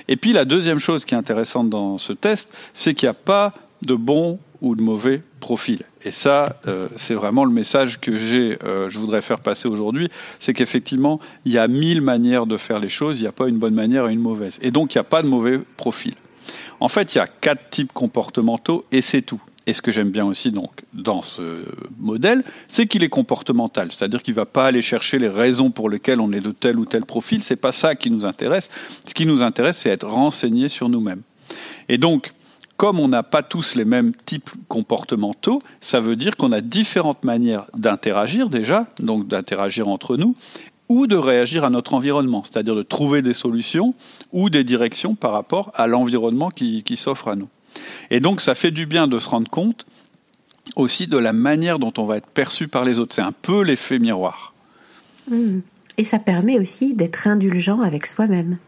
Et 0.09 0.17
puis 0.17 0.33
la 0.33 0.45
deuxième 0.45 0.79
chose 0.79 1.05
qui 1.05 1.15
est 1.15 1.19
intéressante 1.19 1.69
dans 1.69 1.99
ce 1.99 2.13
test, 2.13 2.49
c'est 2.75 2.95
qu'il 2.95 3.07
n'y 3.07 3.11
a 3.11 3.15
pas 3.15 3.53
de 3.83 3.95
bon 3.95 4.39
ou 4.61 4.75
de 4.75 4.83
mauvais 4.83 5.23
profil. 5.41 5.83
Et 6.05 6.13
ça, 6.13 6.57
euh, 6.67 6.89
c'est 6.97 7.15
vraiment 7.15 7.45
le 7.45 7.53
message 7.53 8.01
que 8.01 8.19
j'ai, 8.19 8.59
euh, 8.65 8.89
je 8.89 8.99
voudrais 8.99 9.23
faire 9.23 9.41
passer 9.41 9.69
aujourd'hui, 9.69 10.09
c'est 10.41 10.55
qu'effectivement, 10.55 11.21
il 11.45 11.53
y 11.53 11.59
a 11.59 11.69
mille 11.69 12.03
manières 12.03 12.47
de 12.47 12.57
faire 12.57 12.79
les 12.79 12.89
choses, 12.89 13.19
il 13.19 13.23
n'y 13.23 13.29
a 13.29 13.33
pas 13.33 13.49
une 13.49 13.59
bonne 13.59 13.75
manière 13.75 14.09
et 14.09 14.13
une 14.13 14.21
mauvaise. 14.21 14.59
Et 14.63 14.71
donc, 14.71 14.95
il 14.95 14.99
n'y 14.99 15.01
a 15.01 15.05
pas 15.05 15.23
de 15.23 15.29
mauvais 15.29 15.59
profil. 15.77 16.15
En 16.81 16.89
fait, 16.89 17.15
il 17.15 17.19
y 17.19 17.21
a 17.21 17.27
quatre 17.27 17.71
types 17.71 17.93
comportementaux 17.93 18.85
et 18.93 19.03
c'est 19.03 19.23
tout. 19.23 19.43
Et 19.67 19.75
ce 19.75 19.83
que 19.83 19.93
j'aime 19.93 20.11
bien 20.11 20.25
aussi 20.25 20.51
donc 20.51 20.71
dans 20.95 21.21
ce 21.21 21.63
modèle, 21.99 22.43
c'est 22.69 22.87
qu'il 22.87 23.05
est 23.05 23.11
comportemental, 23.11 23.93
c'est-à-dire 23.93 24.23
qu'il 24.23 24.33
ne 24.33 24.37
va 24.37 24.47
pas 24.47 24.65
aller 24.65 24.81
chercher 24.81 25.19
les 25.19 25.29
raisons 25.29 25.71
pour 25.71 25.91
lesquelles 25.91 26.21
on 26.21 26.33
est 26.33 26.41
de 26.41 26.53
tel 26.53 26.79
ou 26.79 26.87
tel 26.87 27.05
profil. 27.05 27.43
C'est 27.43 27.57
pas 27.57 27.73
ça 27.73 27.95
qui 27.95 28.11
nous 28.11 28.25
intéresse. 28.25 28.71
Ce 29.05 29.13
qui 29.13 29.27
nous 29.27 29.43
intéresse, 29.43 29.77
c'est 29.77 29.91
être 29.91 30.09
renseigné 30.09 30.71
sur 30.71 30.89
nous-mêmes. 30.89 31.21
Et 31.91 31.99
donc, 31.99 32.33
comme 32.79 33.01
on 33.01 33.09
n'a 33.09 33.25
pas 33.25 33.43
tous 33.43 33.75
les 33.75 33.85
mêmes 33.85 34.15
types 34.25 34.51
comportementaux, 34.69 35.61
ça 35.81 36.01
veut 36.01 36.17
dire 36.17 36.37
qu'on 36.37 36.53
a 36.53 36.61
différentes 36.63 37.25
manières 37.25 37.67
d'interagir 37.77 38.49
déjà, 38.49 38.87
donc 39.01 39.27
d'interagir 39.27 39.89
entre 39.89 40.17
nous, 40.17 40.37
ou 40.89 41.09
de 41.09 41.17
réagir 41.17 41.65
à 41.65 41.71
notre 41.71 41.93
environnement, 41.93 42.45
c'est-à-dire 42.45 42.77
de 42.77 42.85
trouver 42.85 43.21
des 43.21 43.35
solutions 43.35 43.95
ou 44.33 44.49
des 44.49 44.63
directions 44.63 45.17
par 45.17 45.33
rapport 45.33 45.73
à 45.75 45.89
l'environnement 45.89 46.51
qui, 46.51 46.85
s'offre 46.97 47.29
à 47.29 47.37
nous. 47.37 47.49
Et 48.11 48.21
donc 48.21 48.41
ça 48.41 48.55
fait 48.55 48.71
du 48.71 48.87
bien 48.87 49.09
de 49.09 49.19
se 49.19 49.29
rendre 49.29 49.51
compte 49.51 49.85
aussi 50.77 51.09
de 51.09 51.19
la 51.19 51.33
manière 51.33 51.81
dont 51.81 51.93
on 51.99 52.07
va 52.07 52.17
être 52.17 52.29
perçu 52.29 52.69
par 52.69 52.85
les 52.85 53.01
autres. 53.01 53.15
C'est 53.15 53.23
un 53.23 53.33
peu 53.33 53.63
l'effet 53.63 53.99
miroir. 53.99 54.55
Mmh. 55.29 55.59
Et 55.97 56.05
ça 56.05 56.21
permet 56.21 56.61
aussi 56.61 56.95
d'être 56.95 57.27
indulgent 57.27 57.81
avec 57.81 58.07
soi-même. 58.07 58.59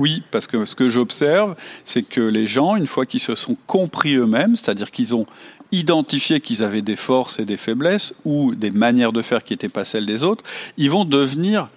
Oui, 0.00 0.22
parce 0.30 0.46
que 0.46 0.64
ce 0.64 0.74
que 0.74 0.88
j'observe, 0.88 1.56
c'est 1.84 2.02
que 2.02 2.22
les 2.22 2.46
gens, 2.46 2.74
une 2.74 2.86
fois 2.86 3.04
qu'ils 3.04 3.20
se 3.20 3.34
sont 3.34 3.54
compris 3.66 4.14
eux-mêmes, 4.14 4.56
c'est-à-dire 4.56 4.90
qu'ils 4.90 5.14
ont 5.14 5.26
identifié 5.72 6.40
qu'ils 6.40 6.62
avaient 6.62 6.80
des 6.80 6.96
forces 6.96 7.38
et 7.38 7.44
des 7.44 7.58
faiblesses 7.58 8.14
ou 8.24 8.54
des 8.54 8.70
manières 8.70 9.12
de 9.12 9.20
faire 9.20 9.44
qui 9.44 9.52
n'étaient 9.52 9.68
pas 9.68 9.84
celles 9.84 10.06
des 10.06 10.22
autres, 10.22 10.42
ils 10.78 10.90
vont 10.90 11.04
devenir 11.04 11.68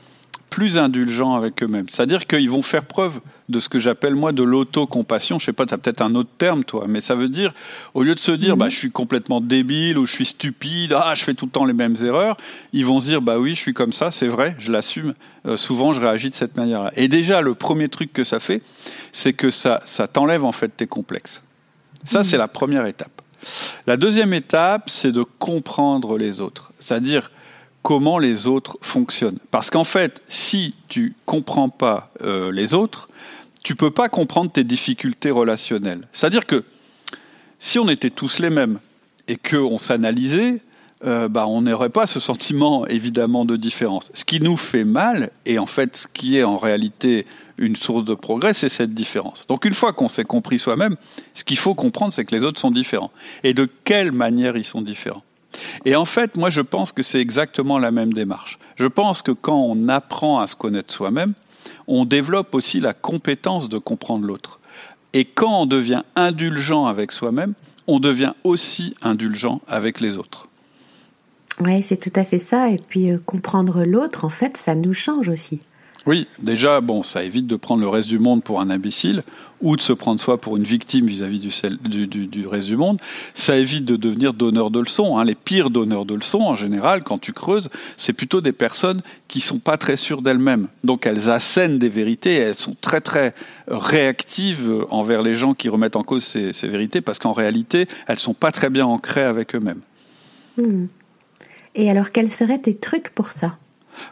plus 0.49 0.77
indulgents 0.77 1.35
avec 1.35 1.61
eux-mêmes. 1.61 1.87
C'est-à-dire 1.89 2.25
qu'ils 2.25 2.49
vont 2.49 2.61
faire 2.61 2.85
preuve 2.85 3.19
de 3.49 3.59
ce 3.59 3.69
que 3.69 3.79
j'appelle 3.79 4.15
moi 4.15 4.31
de 4.31 4.43
l'autocompassion. 4.43 5.39
Je 5.39 5.45
sais 5.45 5.53
pas, 5.53 5.65
tu 5.65 5.73
as 5.73 5.77
peut-être 5.77 6.01
un 6.01 6.15
autre 6.15 6.29
terme 6.37 6.63
toi, 6.63 6.85
mais 6.87 7.01
ça 7.01 7.15
veut 7.15 7.29
dire 7.29 7.53
au 7.93 8.03
lieu 8.03 8.15
de 8.15 8.19
se 8.19 8.31
dire 8.31 8.57
bah 8.57 8.65
mhm. 8.65 8.71
je 8.71 8.77
suis 8.77 8.91
complètement 8.91 9.41
débile 9.41 9.97
ou 9.97 10.05
je 10.05 10.13
suis 10.13 10.25
stupide, 10.25 10.93
ah 10.93 11.13
je 11.15 11.23
fais 11.23 11.33
tout 11.33 11.45
le 11.45 11.51
temps 11.51 11.65
les 11.65 11.73
mêmes 11.73 11.95
erreurs, 12.01 12.37
ils 12.71 12.85
vont 12.85 12.99
se 12.99 13.07
dire 13.07 13.21
bah 13.21 13.37
oui, 13.39 13.55
je 13.55 13.59
suis 13.59 13.73
comme 13.73 13.93
ça, 13.93 14.11
c'est 14.11 14.27
vrai, 14.27 14.55
je 14.59 14.71
l'assume. 14.71 15.13
Euh, 15.45 15.57
souvent 15.57 15.93
je 15.93 15.99
réagis 15.99 16.29
de 16.29 16.35
cette 16.35 16.55
manière-là. 16.55 16.91
Et 16.95 17.07
déjà 17.07 17.41
le 17.41 17.53
premier 17.53 17.89
truc 17.89 18.13
que 18.13 18.23
ça 18.23 18.39
fait, 18.39 18.61
c'est 19.11 19.33
que 19.33 19.51
ça 19.51 19.81
ça 19.85 20.07
t'enlève 20.07 20.45
en 20.45 20.51
fait 20.51 20.69
tes 20.69 20.87
complexes. 20.87 21.41
Ça 22.05 22.19
mhm. 22.19 22.23
c'est 22.25 22.37
la 22.37 22.47
première 22.47 22.85
étape. 22.85 23.21
La 23.87 23.97
deuxième 23.97 24.33
étape, 24.33 24.89
c'est 24.89 25.11
de 25.11 25.23
comprendre 25.23 26.17
les 26.17 26.39
autres. 26.39 26.71
C'est-à-dire 26.79 27.29
comment 27.83 28.17
les 28.17 28.47
autres 28.47 28.77
fonctionnent. 28.81 29.39
Parce 29.51 29.69
qu'en 29.69 29.83
fait, 29.83 30.21
si 30.29 30.73
tu 30.87 31.15
comprends 31.25 31.69
pas 31.69 32.11
euh, 32.21 32.51
les 32.51 32.73
autres, 32.73 33.09
tu 33.63 33.75
peux 33.75 33.91
pas 33.91 34.09
comprendre 34.09 34.51
tes 34.51 34.63
difficultés 34.63 35.31
relationnelles. 35.31 36.07
C'est-à-dire 36.11 36.45
que 36.45 36.63
si 37.59 37.79
on 37.79 37.87
était 37.87 38.09
tous 38.09 38.39
les 38.39 38.49
mêmes 38.49 38.79
et 39.27 39.37
qu'on 39.37 39.77
s'analysait, 39.77 40.59
euh, 41.05 41.27
bah, 41.27 41.47
on 41.47 41.61
n'aurait 41.61 41.89
pas 41.89 42.07
ce 42.07 42.19
sentiment 42.19 42.85
évidemment 42.87 43.45
de 43.45 43.55
différence. 43.55 44.11
Ce 44.13 44.25
qui 44.25 44.39
nous 44.39 44.57
fait 44.57 44.83
mal, 44.83 45.31
et 45.45 45.59
en 45.59 45.65
fait 45.65 45.95
ce 45.97 46.07
qui 46.07 46.37
est 46.37 46.43
en 46.43 46.57
réalité 46.57 47.25
une 47.57 47.75
source 47.75 48.05
de 48.05 48.13
progrès, 48.13 48.53
c'est 48.53 48.69
cette 48.69 48.93
différence. 48.93 49.45
Donc 49.47 49.65
une 49.65 49.73
fois 49.73 49.93
qu'on 49.93 50.09
s'est 50.09 50.23
compris 50.23 50.59
soi-même, 50.59 50.97
ce 51.33 51.43
qu'il 51.43 51.57
faut 51.57 51.73
comprendre, 51.73 52.13
c'est 52.13 52.25
que 52.25 52.35
les 52.35 52.43
autres 52.43 52.59
sont 52.59 52.71
différents. 52.71 53.11
Et 53.43 53.53
de 53.53 53.69
quelle 53.83 54.11
manière 54.11 54.57
ils 54.57 54.65
sont 54.65 54.81
différents. 54.81 55.23
Et 55.85 55.95
en 55.95 56.05
fait, 56.05 56.35
moi, 56.35 56.49
je 56.49 56.61
pense 56.61 56.91
que 56.91 57.03
c'est 57.03 57.19
exactement 57.19 57.77
la 57.77 57.91
même 57.91 58.11
démarche. 58.11 58.57
Je 58.75 58.87
pense 58.87 59.21
que 59.21 59.31
quand 59.31 59.59
on 59.59 59.87
apprend 59.87 60.39
à 60.39 60.47
se 60.47 60.55
connaître 60.55 60.91
soi-même, 60.91 61.33
on 61.87 62.05
développe 62.05 62.53
aussi 62.55 62.79
la 62.79 62.93
compétence 62.93 63.69
de 63.69 63.77
comprendre 63.77 64.25
l'autre. 64.25 64.59
Et 65.13 65.25
quand 65.25 65.61
on 65.61 65.65
devient 65.65 66.03
indulgent 66.15 66.85
avec 66.87 67.11
soi-même, 67.11 67.53
on 67.87 67.99
devient 67.99 68.33
aussi 68.43 68.95
indulgent 69.01 69.61
avec 69.67 69.99
les 69.99 70.17
autres. 70.17 70.47
Oui, 71.59 71.83
c'est 71.83 71.97
tout 71.97 72.17
à 72.19 72.23
fait 72.23 72.39
ça. 72.39 72.69
Et 72.69 72.77
puis 72.87 73.11
euh, 73.11 73.19
comprendre 73.25 73.83
l'autre, 73.83 74.25
en 74.25 74.29
fait, 74.29 74.57
ça 74.57 74.75
nous 74.75 74.93
change 74.93 75.29
aussi. 75.29 75.61
Oui, 76.05 76.27
déjà, 76.41 76.81
bon, 76.81 77.03
ça 77.03 77.23
évite 77.23 77.47
de 77.47 77.55
prendre 77.55 77.81
le 77.81 77.87
reste 77.87 78.09
du 78.09 78.19
monde 78.19 78.43
pour 78.43 78.59
un 78.59 78.69
imbécile 78.69 79.23
ou 79.63 79.77
de 79.77 79.81
se 79.81 79.93
prendre 79.93 80.21
soi 80.21 80.39
pour 80.39 80.57
une 80.57 80.65
victime 80.65 81.07
vis-à-vis 81.07 81.39
du, 81.39 82.47
reste 82.47 82.67
du 82.67 82.77
monde. 82.77 82.99
Ça 83.33 83.57
évite 83.57 83.85
de 83.85 83.95
devenir 83.95 84.33
donneur 84.33 84.69
de 84.69 84.81
leçons. 84.81 85.17
Hein. 85.17 85.23
Les 85.23 85.35
pires 85.35 85.69
donneurs 85.69 86.05
de 86.05 86.13
leçons, 86.13 86.41
en 86.41 86.55
général, 86.55 87.01
quand 87.03 87.17
tu 87.17 87.33
creuses, 87.33 87.69
c'est 87.97 88.13
plutôt 88.13 88.41
des 88.41 88.51
personnes 88.51 89.01
qui 89.29 89.39
sont 89.39 89.59
pas 89.59 89.77
très 89.77 89.97
sûres 89.97 90.21
d'elles-mêmes. 90.21 90.67
Donc 90.83 91.07
elles 91.07 91.29
assènent 91.29 91.79
des 91.79 91.89
vérités, 91.89 92.33
et 92.33 92.39
elles 92.39 92.55
sont 92.55 92.75
très 92.79 93.01
très 93.01 93.33
réactives 93.67 94.85
envers 94.89 95.21
les 95.21 95.35
gens 95.35 95.53
qui 95.53 95.69
remettent 95.69 95.95
en 95.95 96.03
cause 96.03 96.25
ces, 96.25 96.67
vérités, 96.67 96.99
parce 96.99 97.17
qu'en 97.17 97.33
réalité, 97.33 97.87
elles 98.07 98.19
sont 98.19 98.33
pas 98.33 98.51
très 98.51 98.69
bien 98.69 98.85
ancrées 98.85 99.23
avec 99.23 99.55
eux-mêmes. 99.55 99.81
Hmm. 100.57 100.87
Et 101.75 101.89
alors, 101.89 102.11
quels 102.11 102.29
seraient 102.29 102.59
tes 102.59 102.75
trucs 102.75 103.09
pour 103.09 103.31
ça? 103.31 103.57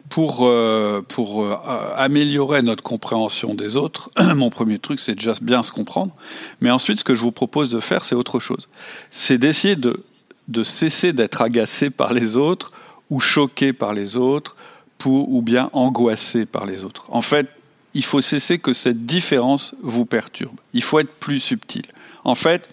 Pour, 0.09 0.47
euh, 0.47 1.01
pour 1.07 1.43
euh, 1.43 1.55
améliorer 1.95 2.61
notre 2.61 2.83
compréhension 2.83 3.53
des 3.53 3.75
autres, 3.75 4.11
mon 4.35 4.49
premier 4.49 4.79
truc, 4.79 4.99
c'est 4.99 5.15
déjà 5.15 5.33
bien 5.41 5.63
se 5.63 5.71
comprendre. 5.71 6.13
Mais 6.59 6.71
ensuite, 6.71 6.99
ce 6.99 7.03
que 7.03 7.15
je 7.15 7.21
vous 7.21 7.31
propose 7.31 7.69
de 7.69 7.79
faire, 7.79 8.05
c'est 8.05 8.15
autre 8.15 8.39
chose. 8.39 8.67
C'est 9.11 9.37
d'essayer 9.37 9.75
de, 9.75 10.03
de 10.47 10.63
cesser 10.63 11.13
d'être 11.13 11.41
agacé 11.41 11.89
par 11.89 12.13
les 12.13 12.37
autres 12.37 12.71
ou 13.09 13.19
choqué 13.19 13.73
par 13.73 13.93
les 13.93 14.17
autres 14.17 14.55
pour, 14.97 15.31
ou 15.31 15.41
bien 15.41 15.69
angoissé 15.73 16.45
par 16.45 16.65
les 16.65 16.83
autres. 16.83 17.05
En 17.09 17.21
fait, 17.21 17.47
il 17.93 18.05
faut 18.05 18.21
cesser 18.21 18.59
que 18.59 18.73
cette 18.73 19.05
différence 19.05 19.75
vous 19.81 20.05
perturbe. 20.05 20.55
Il 20.73 20.83
faut 20.83 20.99
être 20.99 21.13
plus 21.19 21.39
subtil. 21.39 21.85
En 22.23 22.35
fait, 22.35 22.69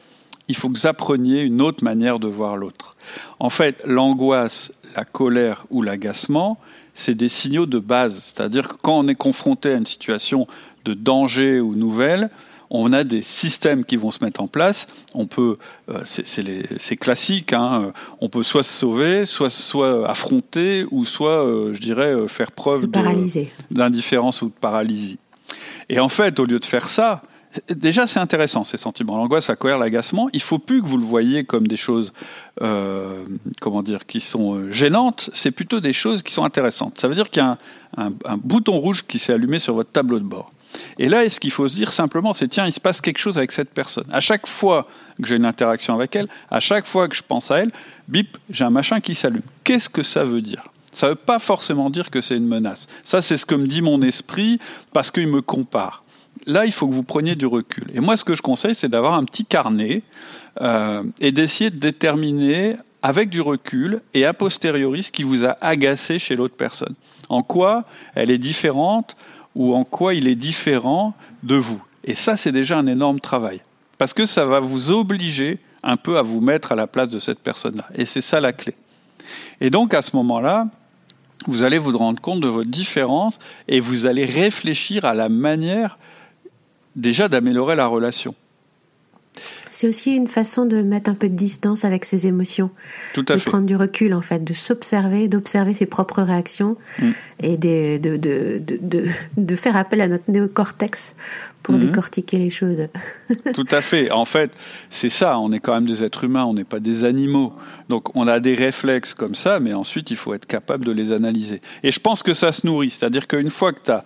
il 0.48 0.56
faut 0.56 0.68
que 0.68 0.78
vous 0.78 0.86
appreniez 0.86 1.42
une 1.42 1.60
autre 1.60 1.84
manière 1.84 2.18
de 2.18 2.28
voir 2.28 2.56
l'autre. 2.56 2.96
En 3.38 3.50
fait, 3.50 3.80
l'angoisse, 3.84 4.72
la 4.96 5.04
colère 5.04 5.66
ou 5.70 5.82
l'agacement, 5.82 6.58
c'est 6.98 7.14
des 7.14 7.28
signaux 7.28 7.66
de 7.66 7.78
base. 7.78 8.20
C'est-à-dire 8.24 8.68
que 8.68 8.74
quand 8.82 8.98
on 8.98 9.08
est 9.08 9.14
confronté 9.14 9.72
à 9.72 9.76
une 9.76 9.86
situation 9.86 10.46
de 10.84 10.94
danger 10.94 11.60
ou 11.60 11.74
nouvelle, 11.74 12.28
on 12.70 12.92
a 12.92 13.04
des 13.04 13.22
systèmes 13.22 13.84
qui 13.84 13.96
vont 13.96 14.10
se 14.10 14.22
mettre 14.22 14.42
en 14.42 14.48
place. 14.48 14.88
On 15.14 15.26
peut, 15.26 15.58
euh, 15.88 16.02
c'est 16.04 16.96
classique, 16.96 17.52
hein, 17.52 17.82
euh, 17.82 17.90
on 18.20 18.28
peut 18.28 18.42
soit 18.42 18.64
se 18.64 18.72
sauver, 18.72 19.26
soit, 19.26 19.48
soit 19.48 20.08
affronter, 20.08 20.84
ou 20.90 21.04
soit, 21.04 21.46
euh, 21.46 21.72
je 21.72 21.80
dirais, 21.80 22.14
faire 22.28 22.52
preuve 22.52 22.86
d'indifférence 23.70 24.42
ou 24.42 24.46
de 24.46 24.58
paralysie. 24.60 25.18
Et 25.88 26.00
en 26.00 26.08
fait, 26.08 26.38
au 26.40 26.44
lieu 26.44 26.58
de 26.58 26.64
faire 26.64 26.90
ça, 26.90 27.22
déjà 27.68 28.06
c'est 28.06 28.18
intéressant 28.18 28.64
ces 28.64 28.76
sentiments, 28.76 29.16
l'angoisse, 29.16 29.48
la 29.48 29.56
colère, 29.56 29.78
l'agacement. 29.78 30.28
Il 30.32 30.42
faut 30.42 30.58
plus 30.58 30.82
que 30.82 30.86
vous 30.86 30.98
le 30.98 31.04
voyez 31.04 31.44
comme 31.44 31.66
des 31.66 31.76
choses, 31.76 32.12
euh, 32.62 33.24
comment 33.60 33.82
dire, 33.82 34.06
qui 34.06 34.20
sont 34.20 34.54
euh, 34.54 34.70
gênantes. 34.70 35.30
C'est 35.32 35.50
plutôt 35.50 35.80
des 35.80 35.92
choses 35.92 36.22
qui 36.22 36.32
sont 36.32 36.44
intéressantes. 36.44 37.00
Ça 37.00 37.08
veut 37.08 37.14
dire 37.14 37.30
qu'il 37.30 37.42
y 37.42 37.46
a 37.46 37.58
un, 37.96 38.10
bouton 38.36 38.78
rouge 38.78 39.04
qui 39.06 39.18
s'est 39.18 39.32
allumé 39.32 39.58
sur 39.58 39.74
votre 39.74 39.90
tableau 39.90 40.18
de 40.18 40.24
bord. 40.24 40.50
Et 40.98 41.08
là, 41.08 41.28
ce 41.30 41.40
qu'il 41.40 41.50
faut 41.50 41.66
se 41.66 41.74
dire 41.74 41.92
simplement, 41.92 42.34
c'est 42.34 42.48
tiens, 42.48 42.66
il 42.66 42.72
se 42.72 42.80
passe 42.80 43.00
quelque 43.00 43.18
chose 43.18 43.38
avec 43.38 43.52
cette 43.52 43.72
personne. 43.72 44.04
À 44.12 44.20
chaque 44.20 44.46
fois 44.46 44.86
que 45.20 45.26
j'ai 45.26 45.36
une 45.36 45.46
interaction 45.46 45.94
avec 45.94 46.14
elle, 46.14 46.28
à 46.50 46.60
chaque 46.60 46.86
fois 46.86 47.08
que 47.08 47.16
je 47.16 47.22
pense 47.26 47.50
à 47.50 47.58
elle, 47.58 47.72
bip, 48.06 48.36
j'ai 48.50 48.64
un 48.64 48.70
machin 48.70 49.00
qui 49.00 49.14
s'allume. 49.14 49.42
Qu'est-ce 49.64 49.88
que 49.88 50.02
ça 50.02 50.24
veut 50.24 50.42
dire? 50.42 50.68
Ça 50.92 51.06
ne 51.06 51.10
veut 51.12 51.16
pas 51.16 51.38
forcément 51.38 51.90
dire 51.90 52.10
que 52.10 52.20
c'est 52.20 52.36
une 52.36 52.46
menace. 52.46 52.86
Ça, 53.04 53.22
c'est 53.22 53.38
ce 53.38 53.46
que 53.46 53.54
me 53.54 53.66
dit 53.66 53.82
mon 53.82 54.02
esprit 54.02 54.58
parce 54.92 55.10
qu'il 55.10 55.28
me 55.28 55.42
compare 55.42 56.02
là, 56.46 56.66
il 56.66 56.72
faut 56.72 56.88
que 56.88 56.94
vous 56.94 57.02
preniez 57.02 57.34
du 57.34 57.46
recul. 57.46 57.84
Et 57.94 58.00
moi, 58.00 58.16
ce 58.16 58.24
que 58.24 58.34
je 58.34 58.42
conseille, 58.42 58.74
c'est 58.74 58.88
d'avoir 58.88 59.14
un 59.14 59.24
petit 59.24 59.44
carnet 59.44 60.02
euh, 60.60 61.02
et 61.20 61.32
d'essayer 61.32 61.70
de 61.70 61.78
déterminer 61.78 62.76
avec 63.02 63.30
du 63.30 63.40
recul 63.40 64.00
et 64.14 64.24
a 64.24 64.32
posteriori 64.34 65.04
ce 65.04 65.12
qui 65.12 65.22
vous 65.22 65.44
a 65.44 65.56
agacé 65.60 66.18
chez 66.18 66.36
l'autre 66.36 66.56
personne. 66.56 66.94
En 67.28 67.42
quoi 67.42 67.84
elle 68.14 68.30
est 68.30 68.38
différente 68.38 69.16
ou 69.54 69.74
en 69.74 69.84
quoi 69.84 70.14
il 70.14 70.28
est 70.28 70.34
différent 70.34 71.14
de 71.42 71.56
vous. 71.56 71.82
Et 72.04 72.14
ça, 72.14 72.36
c'est 72.36 72.52
déjà 72.52 72.78
un 72.78 72.86
énorme 72.86 73.20
travail. 73.20 73.60
Parce 73.98 74.12
que 74.12 74.26
ça 74.26 74.44
va 74.44 74.60
vous 74.60 74.90
obliger 74.90 75.58
un 75.82 75.96
peu 75.96 76.18
à 76.18 76.22
vous 76.22 76.40
mettre 76.40 76.72
à 76.72 76.74
la 76.74 76.86
place 76.86 77.08
de 77.08 77.18
cette 77.18 77.40
personne-là. 77.40 77.86
Et 77.94 78.04
c'est 78.04 78.20
ça 78.20 78.40
la 78.40 78.52
clé. 78.52 78.74
Et 79.60 79.70
donc, 79.70 79.94
à 79.94 80.02
ce 80.02 80.16
moment-là, 80.16 80.66
vous 81.46 81.62
allez 81.62 81.78
vous 81.78 81.96
rendre 81.96 82.20
compte 82.20 82.40
de 82.40 82.48
votre 82.48 82.70
différence 82.70 83.38
et 83.68 83.80
vous 83.80 84.06
allez 84.06 84.24
réfléchir 84.24 85.04
à 85.04 85.14
la 85.14 85.28
manière 85.28 85.98
déjà 86.98 87.28
d'améliorer 87.28 87.76
la 87.76 87.86
relation. 87.86 88.34
C'est 89.70 89.86
aussi 89.86 90.14
une 90.16 90.26
façon 90.26 90.64
de 90.64 90.82
mettre 90.82 91.10
un 91.10 91.14
peu 91.14 91.28
de 91.28 91.34
distance 91.34 91.84
avec 91.84 92.04
ses 92.04 92.26
émotions. 92.26 92.70
Tout 93.14 93.24
à 93.28 93.36
de 93.36 93.42
prendre 93.42 93.66
du 93.66 93.76
recul, 93.76 94.14
en 94.14 94.22
fait, 94.22 94.42
de 94.42 94.54
s'observer, 94.54 95.28
d'observer 95.28 95.74
ses 95.74 95.86
propres 95.86 96.22
réactions 96.22 96.76
mm. 96.98 97.10
et 97.40 97.56
de, 97.56 97.98
de, 97.98 98.16
de, 98.16 99.04
de, 99.36 99.56
faire 99.56 99.76
appel 99.76 100.00
à 100.00 100.08
notre 100.08 100.30
néocortex 100.30 101.14
pour 101.62 101.74
mm. 101.74 101.80
décortiquer 101.80 102.38
les 102.38 102.50
choses. 102.50 102.88
Tout 103.54 103.66
à 103.70 103.82
fait. 103.82 104.10
En 104.10 104.24
fait, 104.24 104.50
c'est 104.90 105.10
ça. 105.10 105.38
On 105.38 105.52
est 105.52 105.60
quand 105.60 105.74
même 105.74 105.86
des 105.86 106.02
êtres 106.02 106.24
humains, 106.24 106.44
on 106.44 106.54
n'est 106.54 106.64
pas 106.64 106.80
des 106.80 107.04
animaux. 107.04 107.52
Donc, 107.90 108.16
on 108.16 108.26
a 108.26 108.40
des 108.40 108.54
réflexes 108.54 109.12
comme 109.12 109.34
ça, 109.34 109.60
mais 109.60 109.74
ensuite, 109.74 110.10
il 110.10 110.16
faut 110.16 110.32
être 110.32 110.46
capable 110.46 110.84
de 110.84 110.92
les 110.92 111.12
analyser. 111.12 111.60
Et 111.82 111.92
je 111.92 112.00
pense 112.00 112.22
que 112.22 112.32
ça 112.32 112.52
se 112.52 112.66
nourrit. 112.66 112.90
C'est-à-dire 112.90 113.26
qu'une 113.26 113.50
fois 113.50 113.72
que 113.72 113.80
tu 113.84 113.90
as 113.90 114.04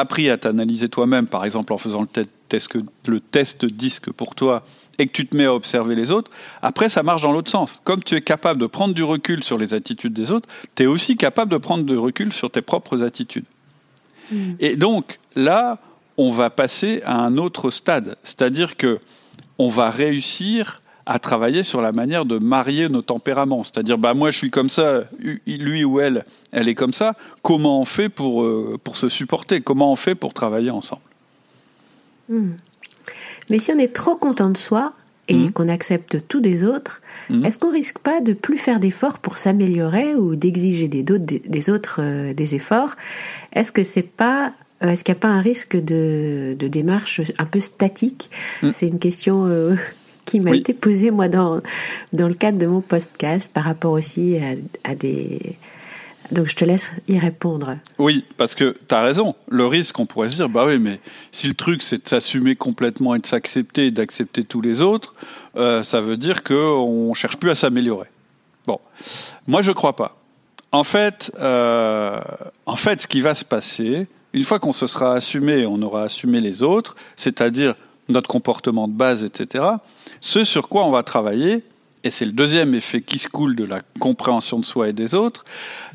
appris 0.00 0.30
à 0.30 0.38
t'analyser 0.38 0.88
toi-même, 0.88 1.28
par 1.28 1.44
exemple 1.44 1.72
en 1.72 1.78
faisant 1.78 2.00
le 2.00 2.08
test, 2.48 2.74
le 3.06 3.20
test 3.20 3.64
disque 3.64 4.10
pour 4.10 4.34
toi, 4.34 4.64
et 4.98 5.06
que 5.06 5.12
tu 5.12 5.26
te 5.26 5.36
mets 5.36 5.46
à 5.46 5.54
observer 5.54 5.94
les 5.94 6.10
autres, 6.10 6.30
après 6.62 6.88
ça 6.88 7.02
marche 7.02 7.22
dans 7.22 7.32
l'autre 7.32 7.50
sens. 7.50 7.80
Comme 7.84 8.02
tu 8.02 8.14
es 8.14 8.20
capable 8.20 8.60
de 8.60 8.66
prendre 8.66 8.94
du 8.94 9.02
recul 9.02 9.44
sur 9.44 9.56
les 9.56 9.72
attitudes 9.72 10.12
des 10.12 10.30
autres, 10.30 10.48
tu 10.74 10.82
es 10.82 10.86
aussi 10.86 11.16
capable 11.16 11.50
de 11.50 11.56
prendre 11.56 11.84
du 11.84 11.96
recul 11.96 12.32
sur 12.32 12.50
tes 12.50 12.62
propres 12.62 13.02
attitudes. 13.02 13.46
Hmm. 14.30 14.54
Et 14.58 14.76
donc 14.76 15.18
là, 15.36 15.78
on 16.16 16.30
va 16.30 16.50
passer 16.50 17.02
à 17.04 17.16
un 17.16 17.38
autre 17.38 17.70
stade, 17.70 18.16
c'est-à-dire 18.24 18.76
que 18.76 18.98
on 19.58 19.68
va 19.68 19.90
réussir 19.90 20.79
à 21.06 21.18
travailler 21.18 21.62
sur 21.62 21.80
la 21.80 21.92
manière 21.92 22.24
de 22.24 22.38
marier 22.38 22.88
nos 22.88 23.02
tempéraments. 23.02 23.64
C'est-à-dire, 23.64 23.98
bah, 23.98 24.14
moi 24.14 24.30
je 24.30 24.38
suis 24.38 24.50
comme 24.50 24.68
ça, 24.68 25.04
lui 25.46 25.84
ou 25.84 26.00
elle, 26.00 26.24
elle 26.52 26.68
est 26.68 26.74
comme 26.74 26.92
ça. 26.92 27.14
Comment 27.42 27.80
on 27.80 27.84
fait 27.84 28.08
pour, 28.08 28.42
euh, 28.42 28.78
pour 28.82 28.96
se 28.96 29.08
supporter? 29.08 29.60
Comment 29.60 29.92
on 29.92 29.96
fait 29.96 30.14
pour 30.14 30.34
travailler 30.34 30.70
ensemble? 30.70 31.02
Hmm. 32.28 32.52
Mais 33.48 33.58
si 33.58 33.72
on 33.72 33.78
est 33.78 33.92
trop 33.92 34.14
content 34.14 34.50
de 34.50 34.56
soi, 34.56 34.92
et 35.30 35.34
mmh. 35.34 35.52
qu'on 35.52 35.68
accepte 35.68 36.26
tout 36.26 36.40
des 36.40 36.64
autres, 36.64 37.02
mmh. 37.28 37.44
est-ce 37.44 37.58
qu'on 37.58 37.70
risque 37.70 37.98
pas 38.00 38.20
de 38.20 38.32
plus 38.32 38.58
faire 38.58 38.80
d'efforts 38.80 39.20
pour 39.20 39.36
s'améliorer 39.36 40.16
ou 40.16 40.34
d'exiger 40.34 40.88
des, 40.88 41.04
des, 41.04 41.70
autres 41.70 42.00
euh, 42.02 42.34
des 42.34 42.56
efforts? 42.56 42.96
Est-ce 43.52 43.70
que 43.70 43.84
c'est 43.84 44.02
pas 44.02 44.52
euh, 44.82 44.88
est-ce 44.88 45.04
qu'il 45.04 45.12
n'y 45.12 45.18
a 45.18 45.20
pas 45.20 45.28
un 45.28 45.40
risque 45.40 45.76
de, 45.76 46.56
de 46.58 46.68
démarche 46.68 47.20
un 47.38 47.44
peu 47.44 47.60
statique? 47.60 48.30
Mmh. 48.62 48.70
C'est 48.72 48.88
une 48.88 48.98
question 48.98 49.46
euh, 49.46 49.76
qui 50.30 50.40
m'a 50.40 50.54
été 50.54 50.74
posée 50.74 51.10
moi 51.10 51.28
dans 51.28 51.60
dans 52.12 52.28
le 52.28 52.34
cadre 52.34 52.58
de 52.58 52.66
mon 52.66 52.80
podcast 52.80 53.52
par 53.52 53.64
rapport 53.64 53.92
aussi 53.92 54.38
à 54.84 54.94
des 54.94 55.56
donc 56.30 56.46
je 56.46 56.54
te 56.54 56.64
laisse 56.64 56.92
y 57.08 57.18
répondre. 57.18 57.76
Oui, 57.98 58.24
parce 58.36 58.54
que 58.54 58.76
tu 58.88 58.94
as 58.94 59.02
raison. 59.02 59.34
Le 59.48 59.66
risque, 59.66 59.98
on 59.98 60.06
pourrait 60.06 60.30
se 60.30 60.36
dire, 60.36 60.48
bah 60.48 60.64
oui, 60.64 60.78
mais 60.78 61.00
si 61.32 61.48
le 61.48 61.54
truc 61.54 61.82
c'est 61.82 62.04
de 62.04 62.08
s'assumer 62.08 62.54
complètement 62.54 63.16
et 63.16 63.18
de 63.18 63.26
s'accepter 63.26 63.86
et 63.86 63.90
d'accepter 63.90 64.44
tous 64.44 64.60
les 64.60 64.80
autres, 64.80 65.14
euh, 65.56 65.82
ça 65.82 66.00
veut 66.00 66.16
dire 66.16 66.44
qu'on 66.44 67.08
ne 67.10 67.14
cherche 67.14 67.36
plus 67.36 67.50
à 67.50 67.56
s'améliorer. 67.56 68.06
Bon, 68.66 68.78
moi 69.48 69.62
je 69.62 69.72
crois 69.72 69.96
pas. 69.96 70.16
En 70.70 70.84
fait, 70.84 71.32
euh, 71.40 72.20
en 72.66 72.76
fait, 72.76 73.02
ce 73.02 73.08
qui 73.08 73.20
va 73.20 73.34
se 73.34 73.44
passer, 73.44 74.06
une 74.32 74.44
fois 74.44 74.60
qu'on 74.60 74.72
se 74.72 74.86
sera 74.86 75.14
assumé, 75.14 75.66
on 75.66 75.82
aura 75.82 76.04
assumé 76.04 76.40
les 76.40 76.62
autres, 76.62 76.94
c'est-à-dire 77.16 77.74
notre 78.10 78.28
comportement 78.28 78.88
de 78.88 78.92
base, 78.92 79.22
etc., 79.24 79.64
ce 80.20 80.44
sur 80.44 80.68
quoi 80.68 80.84
on 80.84 80.90
va 80.90 81.02
travailler, 81.02 81.64
et 82.02 82.10
c'est 82.10 82.24
le 82.24 82.32
deuxième 82.32 82.74
effet 82.74 83.02
qui 83.02 83.18
se 83.18 83.28
coule 83.28 83.54
de 83.56 83.64
la 83.64 83.82
compréhension 83.98 84.58
de 84.58 84.64
soi 84.64 84.88
et 84.88 84.92
des 84.92 85.14
autres, 85.14 85.44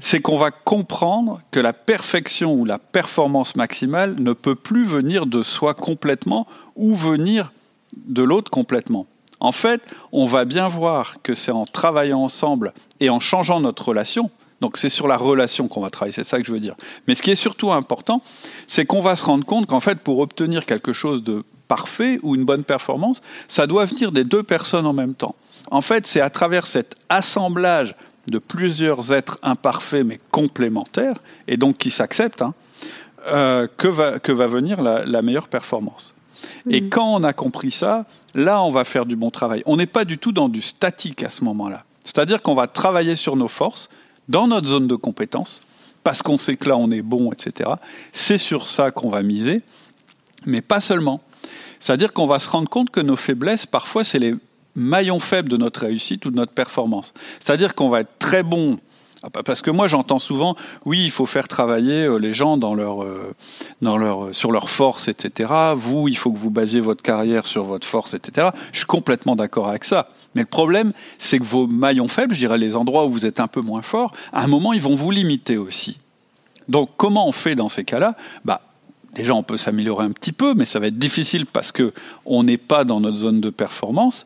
c'est 0.01 0.21
qu'on 0.21 0.37
va 0.37 0.51
comprendre 0.51 1.41
que 1.51 1.59
la 1.59 1.73
perfection 1.73 2.53
ou 2.53 2.65
la 2.65 2.77
performance 2.77 3.55
maximale 3.55 4.15
ne 4.19 4.33
peut 4.33 4.55
plus 4.55 4.85
venir 4.85 5.25
de 5.25 5.41
soi 5.41 5.73
complètement 5.73 6.47
ou 6.75 6.95
venir 6.95 7.51
de 7.95 8.21
l'autre 8.21 8.51
complètement. 8.51 9.07
En 9.39 9.51
fait, 9.51 9.81
on 10.11 10.25
va 10.25 10.45
bien 10.45 10.67
voir 10.67 11.21
que 11.23 11.33
c'est 11.33 11.51
en 11.51 11.65
travaillant 11.65 12.21
ensemble 12.21 12.73
et 12.99 13.09
en 13.09 13.19
changeant 13.19 13.59
notre 13.59 13.89
relation, 13.89 14.29
donc 14.61 14.77
c'est 14.77 14.89
sur 14.89 15.07
la 15.07 15.17
relation 15.17 15.67
qu'on 15.67 15.81
va 15.81 15.89
travailler, 15.89 16.13
c'est 16.13 16.23
ça 16.23 16.39
que 16.39 16.45
je 16.45 16.51
veux 16.51 16.59
dire. 16.59 16.75
Mais 17.07 17.15
ce 17.15 17.21
qui 17.21 17.31
est 17.31 17.35
surtout 17.35 17.71
important, 17.71 18.21
c'est 18.67 18.85
qu'on 18.85 19.01
va 19.01 19.15
se 19.15 19.25
rendre 19.25 19.45
compte 19.45 19.65
qu'en 19.65 19.79
fait, 19.79 19.99
pour 19.99 20.19
obtenir 20.19 20.65
quelque 20.65 20.93
chose 20.93 21.23
de 21.23 21.43
parfait 21.67 22.19
ou 22.23 22.35
une 22.35 22.45
bonne 22.45 22.63
performance, 22.63 23.21
ça 23.47 23.67
doit 23.67 23.85
venir 23.85 24.11
des 24.11 24.23
deux 24.23 24.43
personnes 24.43 24.85
en 24.85 24.93
même 24.93 25.15
temps. 25.15 25.35
En 25.71 25.81
fait, 25.81 26.05
c'est 26.05 26.21
à 26.21 26.29
travers 26.29 26.67
cet 26.67 26.95
assemblage 27.09 27.95
de 28.27 28.39
plusieurs 28.39 29.11
êtres 29.11 29.39
imparfaits 29.43 30.05
mais 30.05 30.19
complémentaires, 30.31 31.17
et 31.47 31.57
donc 31.57 31.77
qui 31.77 31.91
s'acceptent, 31.91 32.41
hein, 32.41 32.53
euh, 33.27 33.67
que, 33.77 33.87
va, 33.87 34.19
que 34.19 34.31
va 34.31 34.47
venir 34.47 34.81
la, 34.81 35.21
meilleure 35.21 35.47
performance. 35.47 36.13
Et 36.69 36.81
mm. 36.81 36.89
quand 36.89 37.15
on 37.15 37.23
a 37.23 37.33
compris 37.33 37.71
ça, 37.71 38.05
là, 38.33 38.61
on 38.61 38.71
va 38.71 38.83
faire 38.83 39.05
du 39.05 39.15
bon 39.15 39.31
travail. 39.31 39.63
On 39.65 39.77
n'est 39.77 39.85
pas 39.85 40.05
du 40.05 40.17
tout 40.17 40.31
dans 40.31 40.49
du 40.49 40.61
statique 40.61 41.23
à 41.23 41.29
ce 41.29 41.43
moment-là. 41.43 41.83
C'est-à-dire 42.03 42.41
qu'on 42.41 42.55
va 42.55 42.67
travailler 42.67 43.15
sur 43.15 43.35
nos 43.35 43.47
forces, 43.47 43.89
dans 44.27 44.47
notre 44.47 44.67
zone 44.67 44.87
de 44.87 44.95
compétence, 44.95 45.61
parce 46.03 46.21
qu'on 46.21 46.37
sait 46.37 46.55
que 46.55 46.69
là, 46.69 46.77
on 46.77 46.91
est 46.91 47.01
bon, 47.01 47.31
etc. 47.31 47.71
C'est 48.13 48.37
sur 48.37 48.69
ça 48.69 48.91
qu'on 48.91 49.09
va 49.09 49.23
miser, 49.23 49.61
mais 50.45 50.61
pas 50.61 50.81
seulement. 50.81 51.21
C'est-à-dire 51.79 52.13
qu'on 52.13 52.27
va 52.27 52.39
se 52.39 52.49
rendre 52.49 52.69
compte 52.69 52.89
que 52.89 53.01
nos 53.01 53.15
faiblesses, 53.15 53.65
parfois, 53.65 54.03
c'est 54.03 54.19
les 54.19 54.35
maillon 54.75 55.19
faible 55.19 55.49
de 55.49 55.57
notre 55.57 55.81
réussite 55.81 56.25
ou 56.25 56.31
de 56.31 56.35
notre 56.35 56.51
performance. 56.51 57.13
C'est-à-dire 57.39 57.75
qu'on 57.75 57.89
va 57.89 58.01
être 58.01 58.19
très 58.19 58.43
bon 58.43 58.77
parce 59.31 59.61
que 59.61 59.71
moi 59.71 59.87
j'entends 59.87 60.19
souvent, 60.19 60.55
oui, 60.85 61.03
il 61.03 61.11
faut 61.11 61.25
faire 61.25 61.47
travailler 61.47 62.03
euh, 62.03 62.17
les 62.17 62.33
gens 62.33 62.57
dans 62.57 62.75
leur, 62.75 63.03
euh, 63.03 63.33
dans 63.81 63.97
leur, 63.97 64.25
euh, 64.25 64.33
sur 64.33 64.51
leurs 64.51 64.69
forces, 64.69 65.07
etc. 65.07 65.51
Vous, 65.75 66.07
il 66.07 66.17
faut 66.17 66.31
que 66.31 66.37
vous 66.37 66.51
basiez 66.51 66.79
votre 66.79 67.01
carrière 67.01 67.47
sur 67.47 67.63
votre 67.63 67.87
force, 67.87 68.13
etc. 68.13 68.49
Je 68.71 68.79
suis 68.79 68.85
complètement 68.85 69.35
d'accord 69.35 69.67
avec 69.67 69.83
ça. 69.83 70.09
Mais 70.35 70.41
le 70.41 70.47
problème, 70.47 70.93
c'est 71.17 71.39
que 71.39 71.43
vos 71.43 71.65
maillons 71.65 72.07
faibles, 72.07 72.33
je 72.33 72.39
dirais 72.39 72.57
les 72.57 72.75
endroits 72.75 73.05
où 73.05 73.09
vous 73.09 73.25
êtes 73.25 73.39
un 73.39 73.47
peu 73.47 73.61
moins 73.61 73.81
fort, 73.81 74.13
à 74.31 74.43
un 74.43 74.47
moment, 74.47 74.73
ils 74.73 74.81
vont 74.81 74.95
vous 74.95 75.11
limiter 75.11 75.57
aussi. 75.57 75.97
Donc 76.67 76.91
comment 76.97 77.27
on 77.27 77.31
fait 77.31 77.55
dans 77.55 77.69
ces 77.69 77.83
cas-là? 77.83 78.15
Bah, 78.43 78.61
Déjà, 79.15 79.33
on 79.33 79.43
peut 79.43 79.57
s'améliorer 79.57 80.05
un 80.05 80.11
petit 80.11 80.33
peu, 80.33 80.53
mais 80.53 80.65
ça 80.65 80.79
va 80.79 80.87
être 80.87 80.99
difficile 80.99 81.45
parce 81.45 81.71
que 81.71 81.93
on 82.25 82.43
n'est 82.43 82.57
pas 82.57 82.83
dans 82.83 82.99
notre 82.99 83.17
zone 83.17 83.41
de 83.41 83.49
performance 83.49 84.25